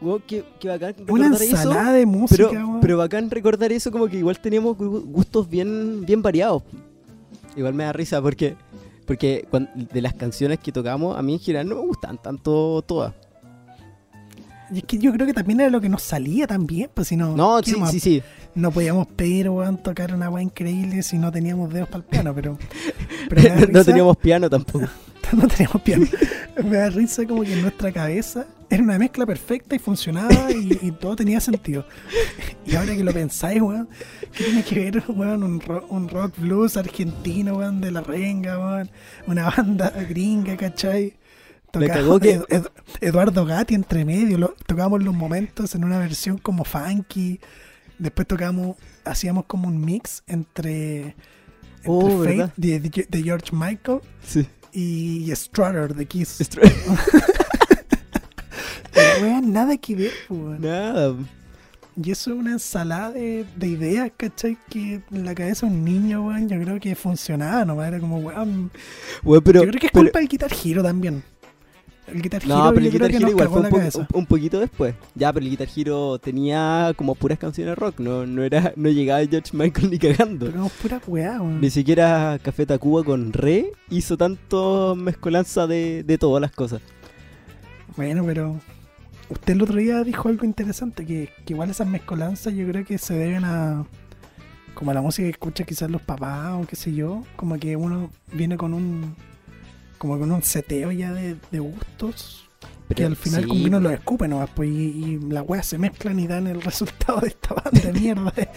[0.00, 1.56] Weón, qué, qué bacán Una recordar eso.
[1.56, 6.04] ensalada de música, Pero, pero bacán recordar eso como que igual teníamos gu- gustos bien,
[6.04, 6.62] bien variados.
[7.56, 8.54] Igual me da risa porque,
[9.06, 13.14] porque de las canciones que tocamos, a mí en general no me gustan tanto todas.
[14.72, 17.16] Y es que yo creo que también era lo que nos salía también, pues si
[17.16, 17.36] no.
[17.36, 18.22] No, ¿qué sí, sí, sí.
[18.54, 22.34] No podíamos pedir, weón, tocar una weá increíble si no teníamos dedos para el piano,
[22.34, 22.58] pero.
[23.30, 24.86] no risa- teníamos piano tampoco.
[25.32, 26.06] no teníamos piano.
[26.64, 30.78] Me da risa como que en nuestra cabeza era una mezcla perfecta y funcionaba y,
[30.82, 31.84] y todo tenía sentido.
[32.66, 33.88] Y ahora que lo pensáis, weón,
[34.32, 38.58] ¿qué tiene que ver, weón, un rock, un rock blues argentino, weón, de la renga,
[38.58, 38.90] weón,
[39.26, 41.14] una banda gringa, ¿cachai?
[41.78, 42.66] Me cagó que- Ed- Ed-
[43.00, 47.40] Eduardo Gatti entre medio, lo, tocábamos los momentos en una versión como funky.
[47.98, 51.14] Después tocamos, hacíamos como un mix entre, entre
[51.86, 54.46] Oh, de, de- de George Michael Sí.
[54.72, 56.38] y Strutter de Kiss.
[58.92, 60.60] Pero, weón, nada que ver, weón.
[60.60, 61.14] Nada.
[62.02, 64.58] Y eso es una ensalada de, de ideas, ¿cachai?
[64.68, 67.88] Que en la cabeza de un niño, weón, yo creo que funcionaba nomás.
[67.88, 68.70] Era como, weón.
[69.24, 71.22] Weón, pero, yo creo que es pero- culpa del Guitar Hero también.
[72.06, 74.60] El Guitar Hero, No, pero el Guitar Hero igual fue un, po- un- un poquito
[74.60, 74.94] después.
[75.14, 77.98] Ya, pero el Guitar Hero tenía como puras canciones rock.
[78.00, 80.46] No, no era, no llegaba George Michael ni cagando.
[80.46, 81.60] Tocamos pura weá, weón.
[81.60, 86.80] Ni siquiera Café Tacuba con Re hizo tanto mezcolanza de, de todas las cosas.
[87.96, 88.60] Bueno, pero
[89.28, 92.98] usted el otro día dijo algo interesante, que, que igual esas mezcolanzas yo creo que
[92.98, 93.84] se deben a
[94.74, 97.76] como a la música que escucha quizás los papás o qué sé yo, como que
[97.76, 99.14] uno viene con un
[99.96, 102.42] como con un seteo ya de, de gustos
[102.94, 105.66] que al final sí, como que uno los escupe nomás, pues, y, y las weas
[105.66, 108.48] se mezclan y dan el resultado de esta banda de mierda de,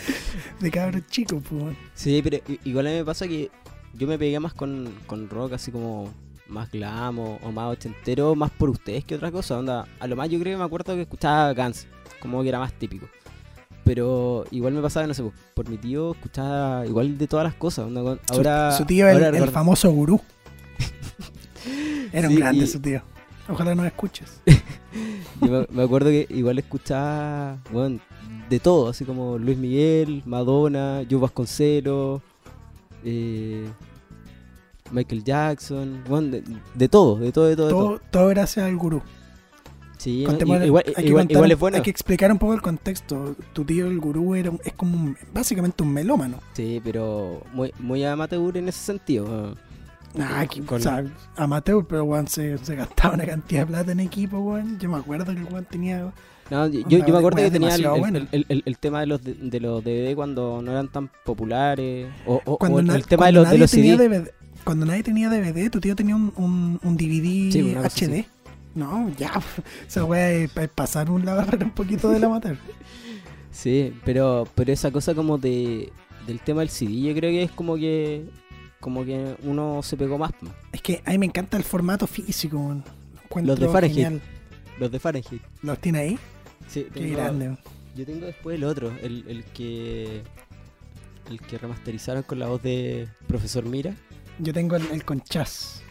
[0.60, 1.76] de cabros chicos, pues.
[1.96, 3.50] Sí, pero igual a mí me pasa que
[3.96, 6.14] yo me pegué más con, con rock así como
[6.48, 9.58] más glam o, o más ochentero, más por ustedes que otra cosa.
[9.58, 11.88] Onda, a lo más yo creo que me acuerdo que escuchaba Guns,
[12.22, 13.08] como que era más típico.
[13.84, 15.24] Pero igual me pasaba, no sé,
[15.56, 17.86] por mi tío escuchaba igual de todas las cosas.
[17.88, 20.22] onda, Su- ahora, su, tío, el, ahora el famoso gurú.
[22.12, 23.02] Era un Sí, grande y- su tío.
[23.48, 24.42] Ojalá nos escuches.
[25.42, 28.00] Yo me, acuerdo que igual escuchaba, bueno,
[28.50, 32.22] de todo, así como Luis Miguel, Madonna, Joe Vasconcelos,
[33.04, 33.68] eh,
[34.92, 36.44] Michael Jackson, bueno, de,
[36.76, 38.28] de todo, de todo, de todo, de todo.
[38.30, 39.02] Gracias al gurú.
[39.98, 40.64] Sí, ¿no?
[40.66, 41.78] Igual, hay que igual, contar- igual es bueno.
[41.78, 43.36] Hay que explicar un poco el contexto.
[43.54, 46.40] Tu tío, el gurú, era un- es como un- básicamente un melómano.
[46.54, 49.56] Sí, pero muy, muy amateur en ese sentido.
[50.18, 51.04] Ah, Con- o sea,
[51.36, 54.80] amateur, pero weón, se, se gastaba una cantidad de plata en equipo, weón.
[54.80, 56.12] Yo me acuerdo que el weón tenía.
[56.50, 59.84] No, yo, yo me acuerdo que tenía el, el- tema de los, de, de los
[59.84, 62.08] DVD cuando no eran tan populares.
[62.26, 63.98] O, o- Cuando o el, tema de los, de CD.
[63.98, 64.32] DVD,
[64.64, 68.26] cuando nadie tenía DVD, tu tío tenía un, un, un DVD Sí, HD.
[68.74, 69.32] No, ya.
[70.04, 72.58] Weá es, es pasar un la barrera un poquito del amateur.
[73.52, 75.92] Sí, pero, pero esa cosa como de
[76.26, 78.26] del tema del CD, yo creo que es como que
[78.80, 80.32] como que uno se pegó más.
[80.72, 82.58] Es que a mí me encanta el formato físico.
[83.36, 83.96] Lo Los de Fahrenheit.
[84.06, 84.22] genial.
[84.80, 85.42] Los de Fahrenheit.
[85.62, 86.20] ¿Los tiene ahí?
[86.68, 87.58] Sí, Qué tengo- grande.
[87.96, 90.24] Yo tengo después el otro, el, el que
[91.30, 93.94] el que remasterizaron con la voz de Profesor Mira.
[94.40, 95.82] Yo tengo el, el con Chas.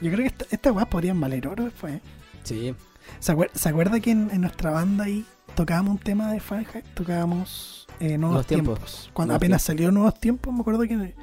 [0.00, 1.94] Yo creo que esta- estas weas podrían valer oro después.
[1.94, 2.00] ¿eh?
[2.44, 2.74] Sí,
[3.18, 6.84] ¿Se, acuer- se acuerda que en, en nuestra banda ahí tocábamos un tema de Fahrenheit?
[6.94, 8.78] Tocábamos eh, Nuevos Nuevos Tiempos.
[8.78, 9.10] Tiempos.
[9.12, 11.14] Cuando Nuevos apenas salió Nuevos Tiempos, me acuerdo que...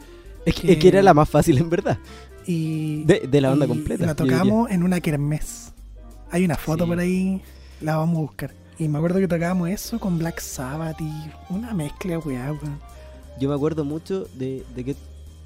[0.50, 1.98] es que, Que- es que era la más fácil en verdad.
[2.46, 4.06] Y, De, de la banda y completa.
[4.06, 5.74] La tocamos en una kermés.
[6.32, 6.90] Hay una foto Sí.
[6.90, 7.42] por ahí,
[7.82, 8.54] la vamos a buscar.
[8.78, 11.12] Y me acuerdo que tocábamos eso con Black Sabbath y
[11.50, 12.80] una mezcla, weá, weón.
[13.40, 14.96] Yo me acuerdo mucho de, de que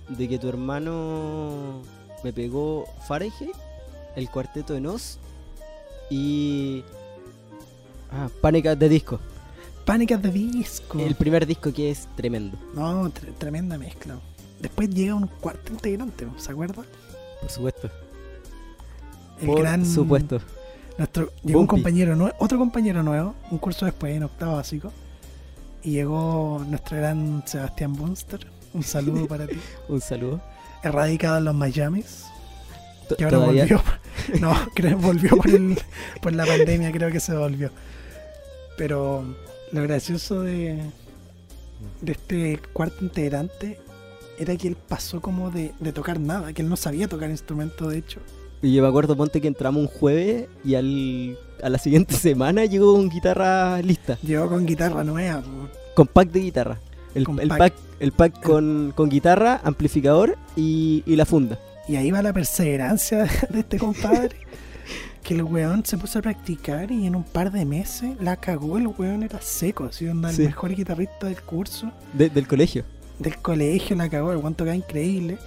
[0.10, 1.82] de que tu hermano
[2.24, 3.56] me pegó Fahrenheit,
[4.16, 5.18] el cuarteto de Nos
[6.10, 6.84] y
[8.12, 9.20] ah, Pánicas de disco.
[9.86, 11.00] Pánicas de disco.
[11.00, 14.18] El primer disco que es tremendo, No, tre- tremenda mezcla.
[14.64, 16.84] Después llega un cuarto integrante, ¿se acuerda?
[17.42, 17.90] por supuesto.
[19.42, 19.86] El por gran.
[19.86, 20.40] supuesto.
[20.98, 24.94] Nuestro, llegó un compañero nuevo, otro compañero nuevo, un curso después en octavo básico.
[25.84, 28.48] Y llegó nuestro gran Sebastián Bunster.
[28.74, 29.58] Un saludo para ti.
[29.90, 30.40] Un saludo.
[30.82, 32.24] Erradicado en los Miamis.
[33.18, 33.84] Que ahora todavía- volvió.
[34.40, 35.78] No, creo que volvió por, el,
[36.22, 37.70] por la pandemia, creo que se volvió.
[38.78, 39.26] Pero
[39.74, 40.82] lo gracioso de,
[42.00, 43.80] de este cuarto integrante
[44.38, 47.90] era que él pasó como de, de tocar nada, que él no sabía tocar instrumento,
[47.90, 48.20] de hecho.
[48.62, 52.66] Y yo me acuerdo, ponte que entramos un jueves y al, a la siguiente semana
[52.66, 55.44] llegó con guitarra lista, Llegó con guitarra nueva,
[55.96, 56.80] con pack de guitarra.
[57.14, 57.58] El, el pack.
[57.60, 61.60] pack, el pack con, con guitarra, amplificador y, y la funda.
[61.88, 64.38] Y ahí va la perseverancia de este compadre.
[65.24, 68.78] Que el weón se puso a practicar y en un par de meses la cagó.
[68.78, 70.42] El weón era seco, así onda el Sí.
[70.42, 72.84] mejor guitarrista del curso, de- del colegio.
[73.20, 74.32] Del colegio, la cagó.
[74.32, 75.38] El weón tocaba increíble.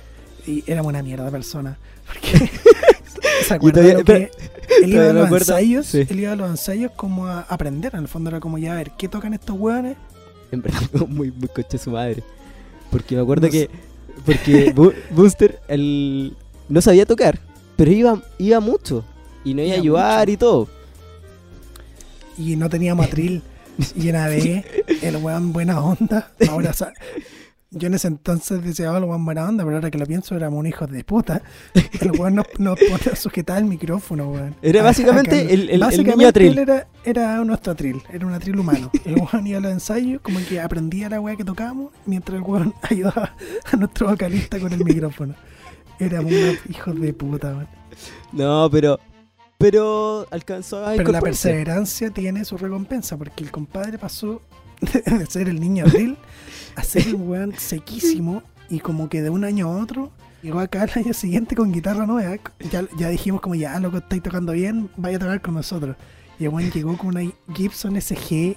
[0.46, 1.79] Y era una mierda de persona.
[2.07, 2.50] Porque
[3.46, 4.31] se acuerda todavía- lo que
[4.85, 5.87] él iba a los ensayos.
[5.87, 6.07] sí.
[6.09, 7.94] Él iba a los ensayos como a aprender.
[7.94, 9.96] En el fondo era como ya a ver qué tocan estos weones.
[10.52, 12.22] En verdad, muy, muy coche su madre.
[12.90, 13.68] Porque me acuerdo No que.
[14.24, 14.72] Porque
[15.11, 16.35] Booster el,
[16.68, 17.38] no sabía tocar,
[17.76, 19.05] pero iba, iba mucho.
[19.44, 20.33] Y no iba a ayudar mucho.
[20.33, 20.68] y todo.
[22.38, 23.42] Y no teníamos atril.
[23.94, 24.33] Y en AD,
[25.02, 26.31] el weón buena onda.
[26.48, 26.72] Ahora,
[27.70, 30.61] yo en ese entonces oh, el weón buena onda, pero ahora que lo pienso, éramos
[30.61, 31.42] un hijo de puta.
[32.00, 34.55] El weón nos, nos ponía a sujetar el micrófono, weón.
[34.62, 36.52] Era A- básicamente acá- el- el- el niño atril.
[36.52, 38.90] él era, era nuestro atril, era un atril humano.
[39.05, 42.42] El weón iba a los ensayos, como que aprendía la weá que tocábamos, mientras el
[42.42, 43.35] weón ayudaba
[43.72, 45.35] a nuestro vocalista con el micrófono.
[45.98, 47.68] Éramos unos hijos de puta, weón.
[48.33, 48.98] No, pero.
[49.59, 54.42] Pero alcanzó a Pero la perseverancia tiene su recompensa, porque el compadre pasó
[54.80, 56.16] de ser el niño abril
[56.76, 60.10] a ser un weón sequísimo y como que de un año a otro
[60.42, 62.36] llegó acá al año siguiente con guitarra nueva.
[62.70, 65.96] Ya, ya dijimos como ya, loco, estáis tocando bien, vaya a tocar con nosotros.
[66.38, 67.22] Y el weón llegó con una
[67.54, 68.56] Gibson SG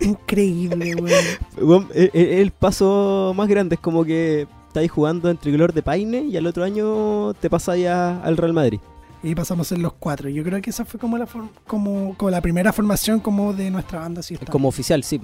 [0.00, 1.24] increíble, weón.
[1.60, 5.82] Weón, el, el- el paso más grande es como que estáis jugando en tricolor de
[5.82, 8.80] Paine y al otro año te pasáis al Real Madrid.
[9.28, 10.28] Y pasamos en los cuatro.
[10.28, 11.26] Yo creo que esa fue como la
[11.66, 14.22] como, como la primera formación como de nuestra banda.
[14.22, 14.50] Sí, está.
[14.52, 15.20] Como oficial, sí.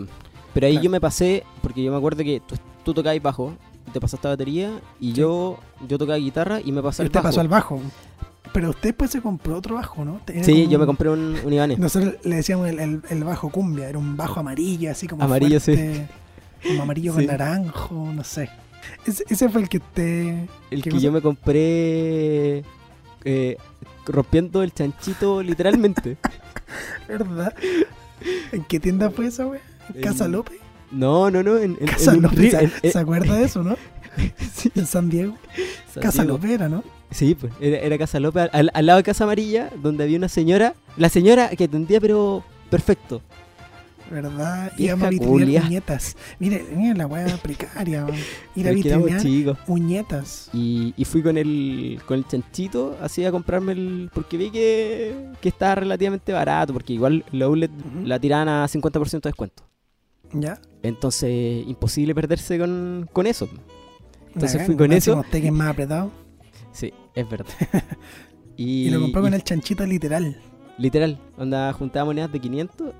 [0.54, 0.84] Pero ahí Claro.
[0.84, 3.54] yo me pasé, porque yo me acuerdo que tú, tú tocabas bajo,
[3.92, 7.22] te pasaste a batería y yo yo tocaba guitarra y me pasé al bajo.
[7.28, 7.80] pasó al bajo.
[8.52, 10.20] Pero usted después se compró otro bajo, ¿no?
[10.26, 11.78] Era Sí, yo me compré un, un Ibanez.
[11.78, 15.58] Nosotros le decíamos el, el- el bajo cumbia, era un bajo amarillo, así como Amarillo,
[15.58, 16.06] fuerte,
[16.66, 17.16] como amarillo Sí.
[17.18, 18.50] con naranjo, no sé.
[19.06, 20.28] Ese, ese fue el que te...
[20.70, 21.02] El ¿qué que cosa?
[21.02, 22.58] yo me compré
[23.24, 23.56] eh,
[24.06, 26.16] rompiendo el chanchito literalmente.
[27.08, 27.54] ¿Verdad?
[28.52, 29.60] ¿En qué tienda fue esa, güey?
[29.94, 30.58] ¿En Casa López?
[30.90, 32.54] No, no, no, en, en- Casa en López.
[32.82, 33.76] ¿se, acuerda de eso, no?
[34.54, 35.36] sí, En San Diego.
[35.92, 36.36] San Casa Diego.
[36.36, 36.84] López era, ¿no?
[37.10, 40.28] Sí, pues, era, era Casa López, al, al lado de Casa Amarilla, donde había una
[40.28, 43.22] señora, la señora que atendía pero perfecto.
[44.12, 44.72] ¿Verdad?
[44.76, 46.16] Íbamos a vitrinear uñetas.
[46.38, 48.06] Mire, mire la weá precaria.
[48.54, 49.22] Ir a vitrinear
[49.66, 50.50] uñetas.
[50.52, 54.10] Y, y fui con el, con el chanchito así a comprarme el...
[54.12, 57.70] Porque vi que, que estaba relativamente barato, porque igual la outlet
[58.04, 59.62] la tiraban a 50% de descuento.
[60.34, 60.60] ¿Ya?
[60.82, 63.48] Entonces, imposible perderse con, con eso.
[64.34, 65.24] Entonces fui con eso.
[65.30, 66.10] que es más apretado.
[66.72, 67.46] Sí, es verdad.
[68.56, 70.36] Y, lo compró con y- el chanchito literal.
[70.78, 72.94] Literal, onda juntaba monedas de 500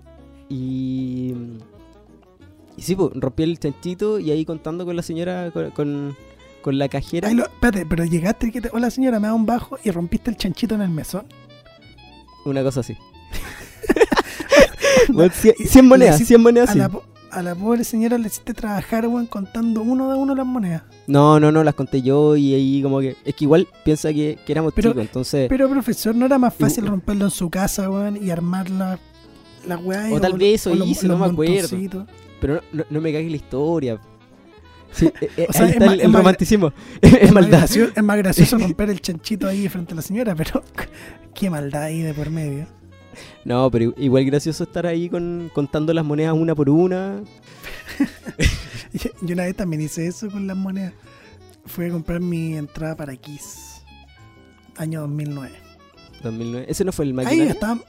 [0.52, 1.34] y...
[2.76, 6.16] Y sí, pues, rompí el chanchito y ahí contando con la señora, con, con,
[6.62, 7.28] con la cajera.
[7.28, 9.90] Ay, lo- espérate, pero llegaste y que te, hola señora, me da un bajo y
[9.90, 11.26] rompiste el chanchito en el mesón.
[12.44, 12.96] Una cosa así.
[15.08, 16.78] Bueno, cien, cien Le monedas, hiciste- 100 monedas A sí.
[16.78, 20.46] la, po- a la pobre señora le hiciste trabajar, weón, contando uno de uno las
[20.46, 20.82] monedas.
[21.06, 23.16] No, no, no, las conté yo y ahí como que...
[23.24, 25.48] Es que igual piensa que, que éramos Pero- chicos, entonces...
[25.48, 28.70] Pero profesor, ¿no era más fácil romperlo en su casa, weón, y armar
[29.66, 30.09] la, weá?
[30.12, 32.07] O tal vez eso hice, no me acuerdo.
[32.40, 34.01] Pero no, no, me cagues la historia.
[34.92, 36.72] Sí, eh, eh, O sea, ahí es está más- el, romanticismo.
[37.01, 37.59] Es maldad.
[37.61, 40.62] gracioso, es más gracioso romper el chanchito ahí frente a la señora, pero
[41.35, 42.66] qué maldad ahí de por medio.
[43.44, 47.22] No, pero igual gracioso estar ahí con, contando las monedas una por una.
[48.92, 50.92] Yo una vez también hice eso con las monedas.
[51.66, 53.83] Fui a comprar mi entrada para Kiss.
[54.77, 55.55] Año 2009.
[56.22, 56.66] 2009.
[56.68, 57.53] Ese no fue el Ahí maquinaria.
[57.53, 57.81] estaba.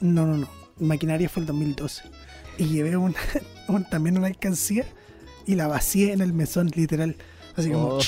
[0.00, 0.48] No, no, no.
[0.78, 2.02] Maquinaria fue el 2012.
[2.58, 3.14] Y llevé una,
[3.68, 4.84] un- también una alcancía
[5.46, 7.16] y la vacié en el mesón, literal.
[7.56, 7.86] Así como.
[7.94, 8.00] Oh.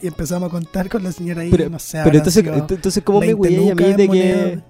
[0.00, 1.50] Y empezamos a contar con la señora ahí.
[1.50, 4.60] Pero, no sé, pero entonces, entonces ¿cómo me 20 güey a mí de que...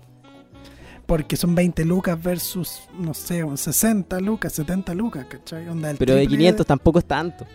[1.06, 5.68] Porque son 20 lucas versus, no sé, un 60 lucas, 70 lucas, ¿cachai?
[5.68, 7.46] Onda, el Pero de triple 500 tampoco es tanto.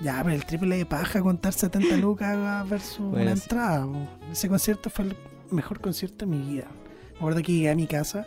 [0.00, 3.42] Ya, pero el triple de paja contar 70 lucas versus Bueno, una sí.
[3.42, 3.86] entrada.
[4.32, 5.16] Ese concierto fue el
[5.50, 6.66] mejor concierto de mi vida.
[7.12, 8.26] Me acuerdo que llegué a mi casa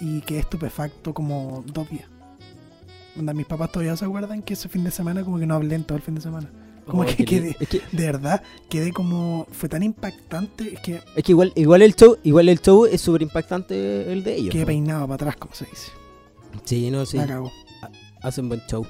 [0.00, 2.06] y quedé estupefacto como dos días.
[3.18, 5.74] Onda, mis papás todavía se acuerdan que ese fin de semana como que no hablé
[5.74, 6.48] en todo el fin de semana.
[6.86, 7.56] Como Oh, que quedé, lindo.
[7.60, 11.82] es, que, de verdad, quedé como, fue tan impactante, es que es que igual, igual
[11.82, 14.50] el show, igual el show es súper impactante el de ellos.
[14.52, 14.68] quedé po.
[14.68, 15.92] peinado para atrás, como se dice.
[16.64, 17.16] Sí, no, sí.
[17.18, 17.52] La cagó.
[18.22, 18.84] Hacen buen show.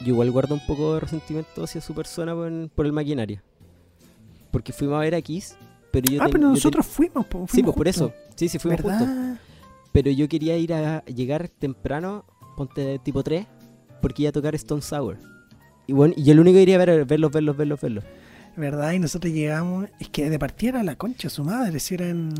[0.00, 3.42] Yo igual guardo un poco de resentimiento hacia su persona por, por el maquinaria.
[4.50, 5.56] Porque fuimos a ver a Kiss,
[5.92, 8.12] pero yo ah, ten- pero yo ten- nosotros fuimos, po, Sí, fuimos pues por eso.
[8.36, 9.08] Sí, sí, fuimos juntos.
[10.02, 12.24] Pero yo quería ir a llegar temprano,
[12.56, 13.46] ponte tipo 3,
[14.00, 15.18] porque iba a tocar Stone Sour.
[15.86, 18.04] Y bueno, y yo lo único que quería ver era verlos, verlos, verlos, verlos.
[18.56, 18.92] ¿Verdad?
[18.92, 19.88] Y nosotros llegamos.
[19.98, 22.32] Es que de partida era la concha su madre, si era en,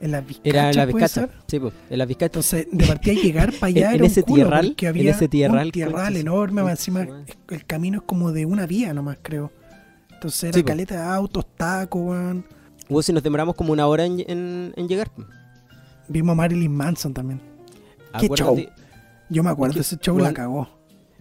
[0.00, 0.46] en las Vizcachas.
[0.52, 1.26] Era en la ¿puede Vizcacha.
[1.28, 1.36] ser?
[1.46, 2.26] Sí, pues, en la Vizcacha.
[2.26, 5.10] Entonces, de partida llegar para allá En- en era un ese culo, tierral, en había
[5.12, 7.06] ese tierral, un tierral enorme, más encima
[7.50, 9.52] el camino es como de una vía nomás, creo.
[10.12, 10.66] Entonces era Sí, po.
[10.68, 12.44] caleta de autos, tacos, weón.
[12.88, 15.10] Hubo si nos demoramos como una hora en, en- en llegar.
[16.10, 17.40] Vimos a Marilyn Manson también.
[18.18, 18.58] ¿Qué show?
[19.28, 20.68] Yo me acuerdo, que, ese show la cagó.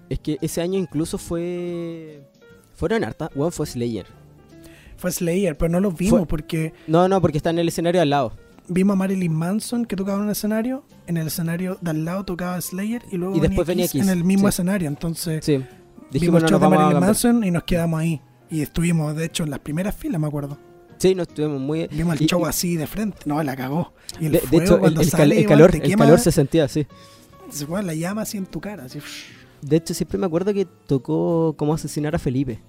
[0.09, 2.23] Es que ese año incluso fue.
[2.75, 3.29] Fueron harta.
[3.35, 4.07] Bueno, fue Slayer.
[4.97, 8.01] Fue Slayer, pero no los vimos Fue- porque No, no, porque está en el escenario
[8.01, 8.33] al lado.
[8.67, 12.23] vimos a Marilyn Manson que tocaba en un escenario, en el escenario de al lado
[12.25, 14.49] tocaba Slayer y luego Y después venía Kiss en el mismo sí.
[14.55, 14.87] escenario.
[14.87, 15.53] Entonces Sí.
[15.57, 15.67] vimos
[16.11, 16.99] Dijimos, el show de Marilyn.
[16.99, 18.19] Manson y nos quedamos ahí.
[18.49, 20.57] Y estuvimos, de hecho, en las primeras filas, me acuerdo.
[20.99, 21.87] Sí, nos estuvimos muy.
[21.87, 23.17] Vimos el show y- así de frente.
[23.25, 23.93] No, la cagó.
[24.19, 26.85] Y el De, hecho, cuando el sale, el calor, el quema, calor se sentía así.
[27.49, 28.83] se fue la llama así en tu cara.
[28.85, 28.99] Así.
[29.61, 32.59] De hecho, siempre me acuerdo que tocó cómo asesinar a Felipe.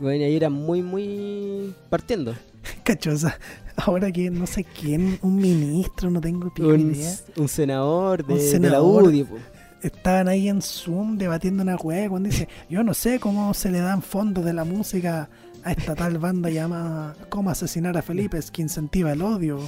[0.00, 2.34] Bueno, ahí era muy, muy partiendo.
[2.84, 3.38] Cachosa.
[3.76, 7.14] Ahora que no sé quién, un ministro, no tengo Un, idea.
[7.36, 8.82] un senador de, Un de la.
[8.82, 9.24] UDI.
[9.24, 9.36] po.
[9.82, 13.80] Estaban ahí en Zoom debatiendo una hueá cuando dice, yo no sé cómo se le
[13.80, 15.28] dan fondos de la música
[15.64, 19.58] a esta tal banda llamada Cómo asesinar a Felipe, es que incentiva el odio.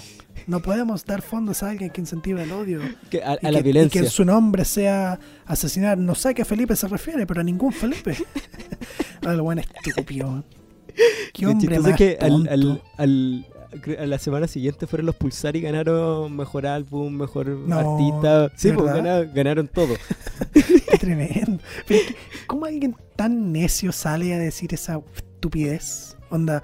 [0.47, 2.81] No podemos dar fondos a alguien que incentiva el odio.
[3.11, 4.01] Que a, a la que, violencia.
[4.01, 5.99] y que su nombre sea asesinar.
[5.99, 8.17] No sé a qué Felipe se refiere, pero a ningún Felipe.
[9.27, 10.45] Al buen estúpido.
[11.33, 12.51] Qué hombre más que al, tonto.
[12.51, 13.47] al, al-
[13.99, 18.51] a la semana siguiente fueron los Pulsar y ganaron mejor álbum, mejor No, artista.
[18.57, 19.95] Sí, pues ganaron, ganaron todo.
[20.55, 21.59] Qué tremendo.
[21.87, 22.01] Pero
[22.47, 25.01] ¿cómo alguien tan necio sale a decir esa
[25.37, 26.17] estupidez?
[26.31, 26.63] Onda.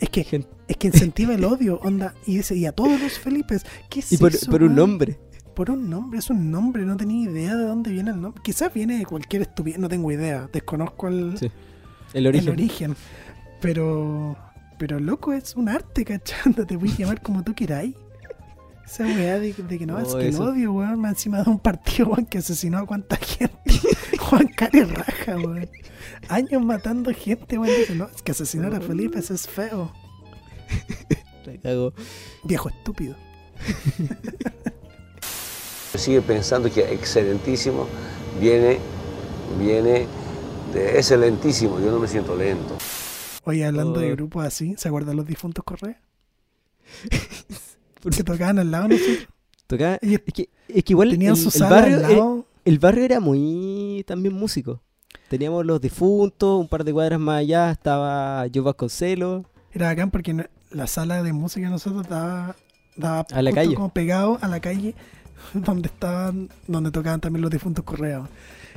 [0.00, 2.14] Es que, Gente- es que incentiva el odio, onda.
[2.26, 5.18] Y dice, y a todos los Felipes, ¿qué es y por, eso, por un nombre.
[5.54, 8.42] Por un nombre, es un nombre, no tenía idea de dónde viene el nombre.
[8.42, 10.48] Quizás viene de cualquier estupidez, no tengo idea.
[10.52, 11.46] Desconozco el, Sí,
[12.14, 12.48] El el origen.
[12.52, 12.96] origen.
[13.60, 14.36] Pero,
[14.78, 16.66] pero loco, es un arte, ¿cachando?
[16.66, 17.94] Te puedes llamar como tú queráis.
[18.84, 20.42] Esa weá de, de que no, es Oh, que eso.
[20.42, 23.54] el odio, weón, más encima de un partido, weón, que asesinó a cuánta gente.
[24.18, 25.68] Juan Cari Raja, weón.
[26.28, 27.74] Años matando gente, weón.
[27.76, 29.92] Dice, no, es que asesinar a Felipe eso es feo.
[31.46, 31.92] La cagó.
[32.44, 33.16] Viejo estúpido.
[35.94, 37.86] Sigue pensando que excelentísimo
[38.40, 38.78] viene,
[39.58, 40.06] viene
[40.72, 41.78] de excelentísimo.
[41.80, 42.76] Yo no me siento lento.
[43.44, 44.16] Oye, hablando de Oh.
[44.16, 46.00] grupos así, ¿se acuerdan los difuntos Correa?
[48.16, 48.96] que tocaban al lado, ¿no?
[49.66, 52.46] Tocaba- Ellos es, que, es que igual Tenían el, su el sala barrio, al lado.
[52.64, 54.82] el barrio era muy también músico.
[55.32, 59.46] Teníamos los difuntos, un par de cuadras más allá estaba Joe Vasconcelos.
[59.72, 62.54] Era bacán porque la sala de música de nosotros daba,
[62.96, 63.74] daba A la justo calle.
[63.74, 64.94] como pegado a la calle
[65.54, 68.28] donde estaban, donde tocaban también los difuntos correos.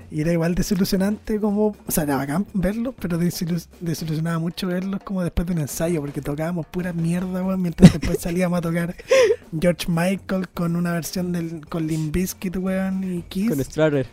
[0.09, 5.01] Y era igual desilusionante como, o sea, era bacán verlos, pero desilu- desilusionaba mucho verlos
[5.03, 8.95] como después de un ensayo, porque tocábamos pura mierda, weón, mientras después salíamos a tocar
[9.59, 14.07] George Michael con una versión del, con Limp Bizkit, weón, y Kiss Con Stratter.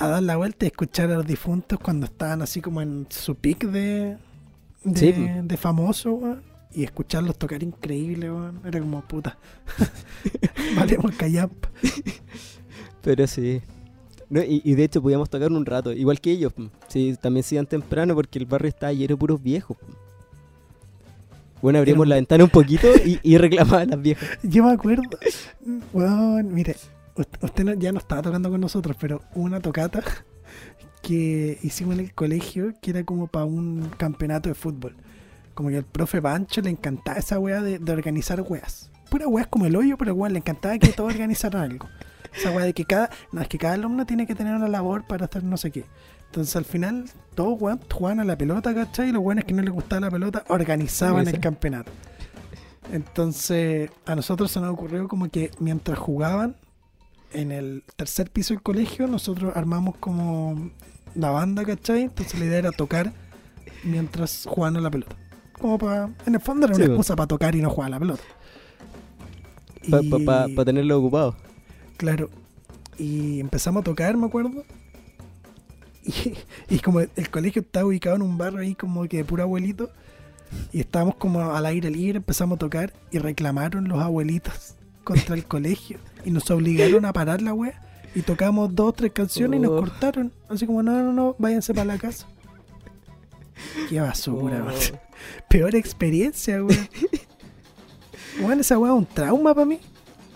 [0.00, 3.34] A dar la vuelta y escuchar a los difuntos cuando estaban así como en su
[3.34, 4.16] pick de,
[4.84, 5.12] de, Sí.
[5.12, 6.42] de famoso, weón.
[6.72, 8.60] Y escucharlos tocar increíble, weón.
[8.64, 9.36] Era como puta.
[10.76, 11.66] Valemos callamp.
[13.02, 13.60] Pero sí.
[14.28, 16.52] No, y, y de hecho podíamos tocar un rato, igual que ellos.
[16.52, 16.70] po.
[16.88, 19.76] Sí, también se iban temprano porque el barrio estaba lleno de puros viejos.
[19.76, 19.86] po.
[21.62, 24.28] Bueno, abrimos la ventana un poquito y, y reclamaban a las viejas.
[24.42, 25.02] Yo me acuerdo,
[25.92, 26.76] weón, mire,
[27.40, 30.02] usted, ya no estaba tocando con nosotros, pero una tocata
[31.02, 34.96] que hicimos en el colegio que era como para un campeonato de fútbol.
[35.54, 38.90] Como que al profe Pancho le encantaba esa weá de, de organizar weas.
[39.10, 41.88] Pura weas como el hoyo, pero weón, le encantaba que todos organizaran algo.
[42.34, 45.06] Esa weá de que cada, no, es que cada alumno tiene que tener una labor
[45.06, 45.84] para hacer no sé qué.
[46.26, 49.08] Entonces al final todos weón jugaban a la pelota, ¿cachai?
[49.08, 51.90] Y los weones que no les gustaba la pelota organizaban el campeonato.
[52.92, 56.56] Entonces, a nosotros se nos ocurrió como que mientras jugaban
[57.32, 60.70] en el tercer piso del colegio, nosotros armamos como
[61.14, 62.02] la banda, ¿cachai?
[62.02, 63.12] Entonces la idea era tocar
[63.84, 65.16] mientras jugaban a la pelota.
[65.58, 67.90] Como para, en el fondo era una Sí, excusa para tocar y no jugar a
[67.90, 68.22] la pelota.
[70.24, 71.36] Para Y- tenerlo ocupado.
[71.96, 72.30] Claro.
[72.98, 74.64] Y empezamos a tocar, me acuerdo.
[76.02, 76.34] Y,
[76.74, 79.90] y como el colegio estaba ubicado en un barrio ahí como que de puro abuelito.
[80.72, 84.74] Y estábamos como al aire libre, empezamos a tocar y reclamaron los abuelitos
[85.14, 87.80] contra el colegio y nos obligaron a parar la wea
[88.14, 89.80] y tocamos dos tres canciones y nos Oh.
[89.80, 90.32] cortaron.
[90.48, 92.26] Así como, no, no, no, váyanse para la casa.
[93.88, 94.96] Qué basura, Oh.
[95.48, 96.88] Peor experiencia, weón.
[98.40, 99.78] Bueno, esa weá es un trauma para mí.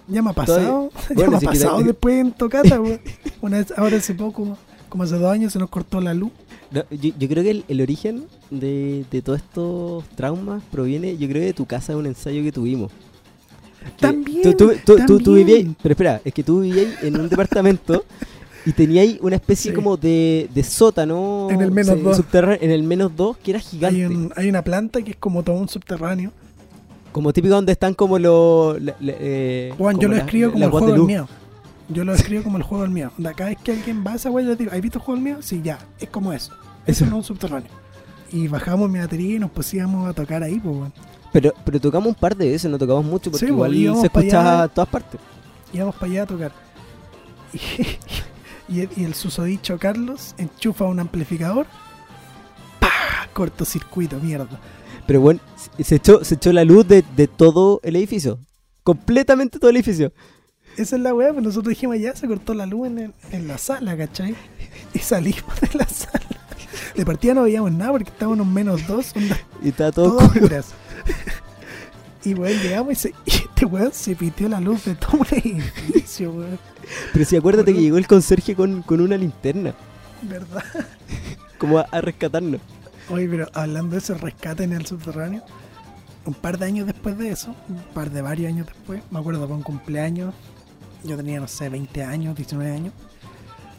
[0.09, 0.91] Ya me ha pasado.
[1.09, 3.01] ya Bueno, me ha pasado después en tocata, weón.
[3.41, 4.59] Una vez, ahora hace poco,
[4.89, 6.31] como hace dos años, se nos cortó la luz.
[6.71, 11.29] No, yo, yo creo que el, el origen de, de todos estos traumas proviene, yo
[11.29, 12.91] creo, de tu casa de un ensayo que tuvimos.
[13.99, 15.47] También, Tú, tú, tú, tú- tú también.
[15.47, 18.05] vivías, pero espera, es que tú vivías en un departamento
[18.67, 19.75] y teníais una especie Sí.
[19.75, 22.17] como de, de sótano En el menos se- dos.
[22.17, 23.97] subterráneo- en el menos dos, que era gigante.
[23.97, 26.33] Hay, un- hay una planta que es como todo un subterráneo.
[27.13, 28.77] Como típico donde están como los...
[29.03, 31.29] eh, Juan, yo como lo la- escribo como el juego del miedo.
[31.91, 33.13] Yo lo escribo como el juego del miedo.
[33.37, 35.25] Cada vez que alguien va a esa weá, yo digo, ¿has visto el juego del
[35.25, 35.43] miedo?
[35.43, 36.53] Sí, ya, es como eso.
[36.87, 37.05] Eso Eso.
[37.05, 37.71] no es un subterráneo.
[38.33, 40.93] Y bajamos mi batería y nos pusimos a tocar ahí, pues, weón.
[41.35, 44.07] Pero, pero tocamos un par de veces, no tocamos mucho porque Sí, pues, igual se
[44.07, 45.21] escuchaba a todas partes.
[45.73, 46.53] íbamos para allá a tocar.
[48.69, 51.67] Y, y el, y el susodicho Carlos enchufa un amplificador.
[52.81, 53.29] ¡Pah!
[53.33, 54.49] Cortocircuito, mierda.
[55.07, 55.41] Pero bueno,
[55.83, 58.39] se- echó, se echó la luz de, de todo el edificio.
[58.83, 60.13] Completamente todo el edificio.
[60.77, 63.47] Esa es la weá, pues nosotros dijimos ya se cortó la luz en, el- en
[63.49, 64.35] la sala, ¿cachai?
[64.95, 66.25] Y salimos de la sala.
[66.97, 70.49] De partida no veíamos nada porque estábamos en menos dos, onda, Y estaba todo oscuro.
[72.25, 75.39] Y weón, llegamos y, se, y este weón se pitió la luz de todo el
[75.39, 76.59] edificio, weón.
[77.13, 79.75] Pero sí, acuérdate que llegó el conserje con, con una linterna.
[80.23, 80.65] ¿Verdad?
[81.59, 82.61] Como a, a rescatarnos.
[83.11, 85.43] Oye, pero hablando de ese rescate en el subterráneo,
[86.25, 89.47] un par de años después de eso, un par de varios años después, me acuerdo
[89.47, 90.35] un cumpleaños,
[91.05, 92.95] yo tenía, no sé, 20 años, 19 años,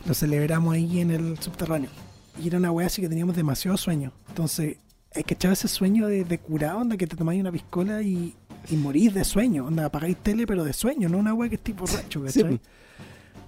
[0.06, 1.90] lo celebramos ahí en el subterráneo.
[2.42, 4.12] Y era una wea así que teníamos demasiado sueño.
[4.30, 4.78] Entonces,
[5.16, 8.36] hay que echar ese sueño de, de curado, onda, que te tomáis una piscola y,
[8.70, 11.62] y morís de sueño, onda, apagáis tele, pero de sueño, no una wea que es
[11.62, 12.58] tipo borracho, Sí, ¿cachai?
[12.58, 12.62] pues.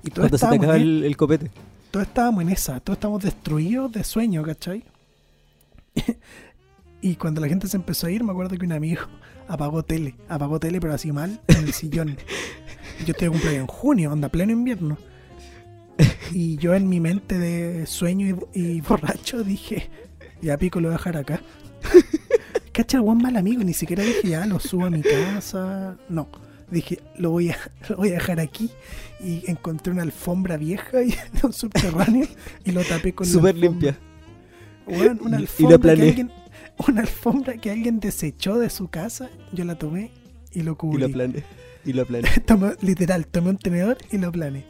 [0.03, 1.51] y todos Cuando se te acaba el, el copete.
[1.91, 4.83] todos estábamos en esa, todos estábamos destruidos de sueño, ¿cachai?
[7.01, 9.01] y cuando la gente se empezó a ir, me acuerdo que un amigo
[9.47, 12.17] apagó tele, apagó tele pero así mal en el sillón.
[13.05, 14.97] Yo estoy de cumpleaños en junio, onda pleno invierno.
[16.31, 19.89] Y yo en mi mente de sueño y, y borracho dije,
[20.41, 21.41] ya pico lo voy a dejar acá.
[22.71, 25.97] Cacha, el buen mal amigo, ni siquiera dije ya lo subo a mi casa.
[26.09, 26.29] No,
[26.69, 27.57] dije lo voy a,
[27.89, 28.69] lo voy a dejar aquí.
[29.19, 32.27] Y encontré una alfombra vieja y, de un subterráneo
[32.65, 33.97] y lo tapé con la Súper limpia.
[34.85, 36.31] Weón, una Y- y alfombra que alguien,
[36.87, 40.11] una alfombra que alguien desechó de su casa, yo la tomé
[40.53, 41.01] y lo Y cubrí.
[41.01, 41.43] lo planeé.
[41.83, 42.29] Y lo planeé.
[42.45, 44.65] Tomé- literal, tomé un tenedor y lo planeé.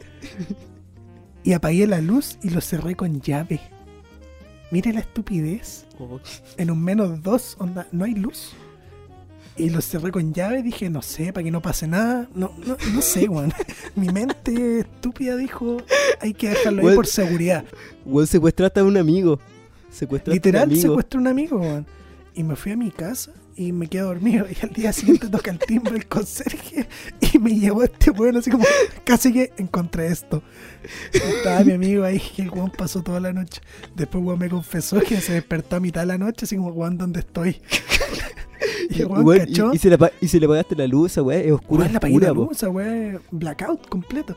[1.44, 3.60] Y apagué la luz y lo cerré con llave.
[4.70, 5.86] Mire la estupidez.
[5.98, 6.20] Oh,
[6.56, 8.52] En un menos dos, onda, no hay luz.
[9.56, 12.28] Y lo cerré con llave, dije, no sé, para que no pase nada.
[12.34, 13.52] No, no, no sé, weón.
[13.96, 15.78] Mi mente estúpida dijo,
[16.20, 16.96] hay que dejarlo ahí Weón.
[16.96, 17.64] por seguridad.
[18.04, 19.40] Weón, secuestraste a un amigo.
[19.90, 20.88] Secuestraste a Literal, un amigo.
[20.88, 21.86] secuestré a un amigo, weón.
[22.34, 24.46] Y me fui a mi casa y me quedé dormido.
[24.48, 26.86] Y al día siguiente toca el timbre el conserje
[27.20, 28.64] y me llevó este weón así como,
[29.04, 30.42] casi que encontré esto.
[31.12, 33.60] Estaba mi amigo ahí y el weón pasó toda la noche.
[33.96, 36.96] Después weón me confesó que se despertó a mitad de la noche así como, weón,
[36.96, 37.60] ¿dónde estoy?
[38.90, 39.72] Y el weón Weón, cachó.
[39.72, 41.82] y, y se le, y se le apagaste la luz, esa weá es oscura.
[41.84, 42.34] Weón, la po.
[42.34, 44.36] luz, esa weá es blackout completo.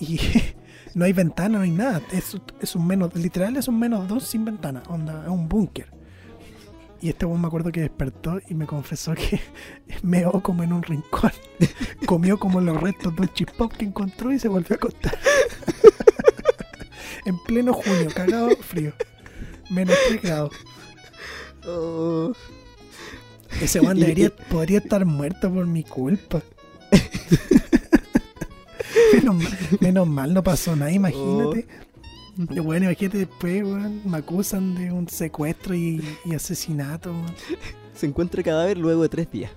[0.00, 0.18] Y
[0.94, 2.02] no hay ventana, no hay nada.
[2.12, 4.82] Es, es un menos, literal es un menos dos sin ventana.
[4.88, 5.86] Onda, es un búnker.
[7.04, 9.38] Y este weón me acuerdo que despertó y me confesó que
[10.02, 11.32] meó como en un rincón.
[12.06, 15.18] Comió como los restos de un chip pop que encontró y se volvió a acostar.
[17.26, 18.94] en pleno junio, cagado frío.
[19.68, 20.54] Menos 3 grados.
[21.66, 22.32] Oh.
[23.60, 23.98] Ese weón
[24.48, 26.40] podría estar muerto por mi culpa.
[29.12, 31.66] menos, mal, menos mal no pasó nada, imagínate.
[31.68, 31.93] Y
[32.36, 37.12] Bueno, imagínate después, weón, me acusan de un secuestro y, y asesinato.
[37.12, 37.34] weón.
[37.94, 39.52] Se encuentra el cadáver luego de tres días.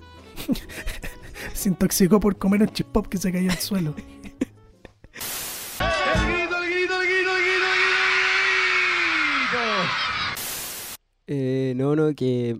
[1.54, 3.96] Se intoxicó por comer un chip pop que se cayó al suelo.
[11.28, 12.60] Eh, no, no, que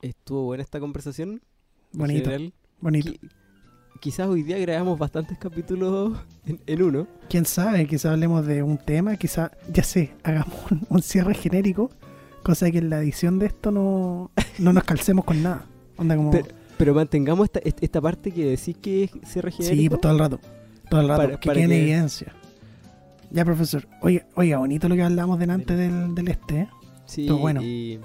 [0.00, 1.42] estuvo buena esta conversación.
[1.92, 2.30] Bonito,
[2.80, 3.12] bonito.
[4.00, 7.06] Quizás hoy día grabamos bastantes capítulos en, en uno.
[7.28, 11.90] Quién sabe, quizá hablemos de un tema, quizá, ya sé, hagamos un, un cierre genérico,
[12.42, 15.66] cosa que en la edición de esto no, no nos calcemos con nada.
[15.96, 16.30] Onda como.
[16.30, 19.90] Pero, pero mantengamos esta, est- esta parte que decís que es cierre Sí, genérico.
[19.92, 20.40] pues todo el rato.
[20.90, 21.22] Todo el rato.
[21.22, 22.32] Para- que para quede que- evidencia.
[23.30, 23.86] Ya, profesor.
[24.02, 26.68] Oiga, oiga, bonito lo que hablamos delante del, del este, ¿eh?
[27.06, 27.62] Sí, Pero bueno.
[27.62, 27.98] Y,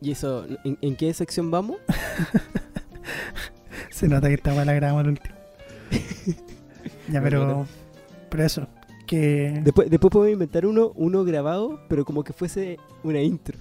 [0.00, 1.76] y eso, ¿en, en qué sección vamos?
[3.98, 5.34] Se nota que esta weá la grabamos al último.
[7.10, 7.66] Ya, pero.
[8.28, 8.68] Pero eso.
[9.06, 9.60] Que.
[9.64, 13.58] Después, después podemos inventar uno, uno grabado, pero como que fuese una intro.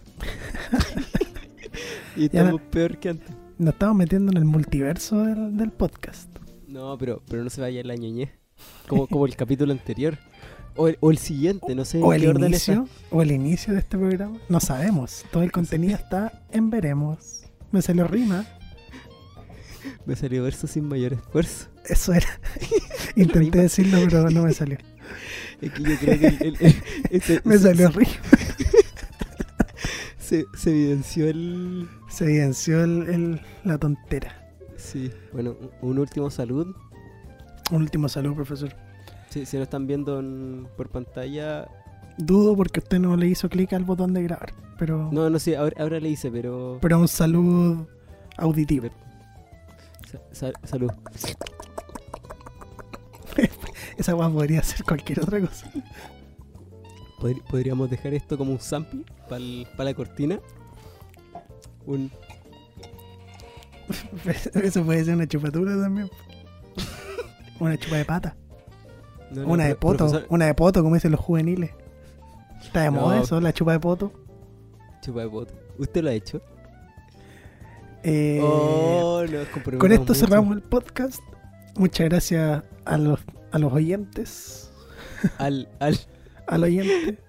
[2.15, 3.29] y Ya estamos peor que antes.
[3.57, 6.29] Nos estamos metiendo en el multiverso del, del podcast.
[6.67, 8.29] No, pero, pero no se vaya la ñoñez.
[8.87, 10.19] Como, como el capítulo anterior.
[10.75, 12.87] O el, o el siguiente, no sé O el inicio.
[13.09, 14.37] O el inicio de este programa.
[14.49, 15.25] No sabemos.
[15.31, 17.45] Todo el contenido está en veremos.
[17.71, 18.45] Me salió rima.
[20.05, 21.67] Me salió verso sin mayor esfuerzo.
[21.85, 22.27] Eso era.
[23.15, 24.77] Intenté decirlo, pero no me salió.
[25.61, 26.75] Es que yo creo que el- el- el-
[27.11, 28.11] ese- Me salió rima.
[30.19, 31.87] Se, se evidenció el.
[32.09, 34.51] Se evidenció el- la tontera.
[34.75, 35.09] Sí.
[35.31, 36.75] Bueno, un- último salud.
[37.71, 38.73] Un último saludo, profesor.
[39.29, 41.67] Si, si lo están viendo en- por pantalla.
[42.17, 44.51] Dudo porque usted no le hizo clic al botón de grabar.
[44.77, 46.77] Pero, No, no sé, ahora, ahora le hice, pero.
[46.81, 47.87] pero un saludo
[48.37, 48.89] auditivo.
[50.31, 50.91] Sa- salud.
[53.97, 55.69] Esa guay podría ser cualquier otra cosa.
[57.49, 59.39] Podríamos dejar esto como un sample para
[59.89, 60.39] la cortina.
[61.85, 62.11] Un.
[64.63, 66.09] Eso puede ser una chupatura también.
[67.59, 68.35] Una chupa de pata.
[69.31, 69.97] no, no, Una de poto.
[69.97, 71.71] profesor, Una de poto, como dicen los juveniles.
[72.61, 73.01] Está de No.
[73.01, 74.11] moda eso, la chupa de poto.
[75.01, 75.53] chupa de poto.
[75.79, 76.41] ¿Usted lo ha hecho?
[78.03, 79.23] Eh, oh,
[79.77, 80.15] con esto mucho.
[80.15, 81.21] cerramos el podcast.
[81.75, 83.19] Muchas gracias a los,
[83.51, 84.71] a los oyentes.
[85.37, 85.99] Al, al,
[86.47, 87.19] Al oyente.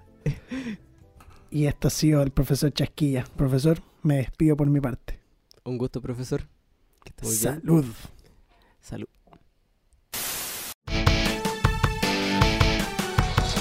[1.50, 3.24] Y esto ha sido el profesor Chasquilla.
[3.36, 5.18] Profesor, me despido por mi parte.
[5.64, 6.42] un gusto, profesor.
[7.04, 7.42] Que muy bien.
[7.42, 7.84] Salud.
[8.80, 9.08] Salud.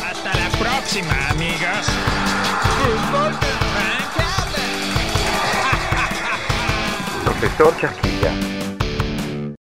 [0.04, 1.88] Hasta la próxima, amigos.
[7.40, 8.57] Profesor Chasquilla.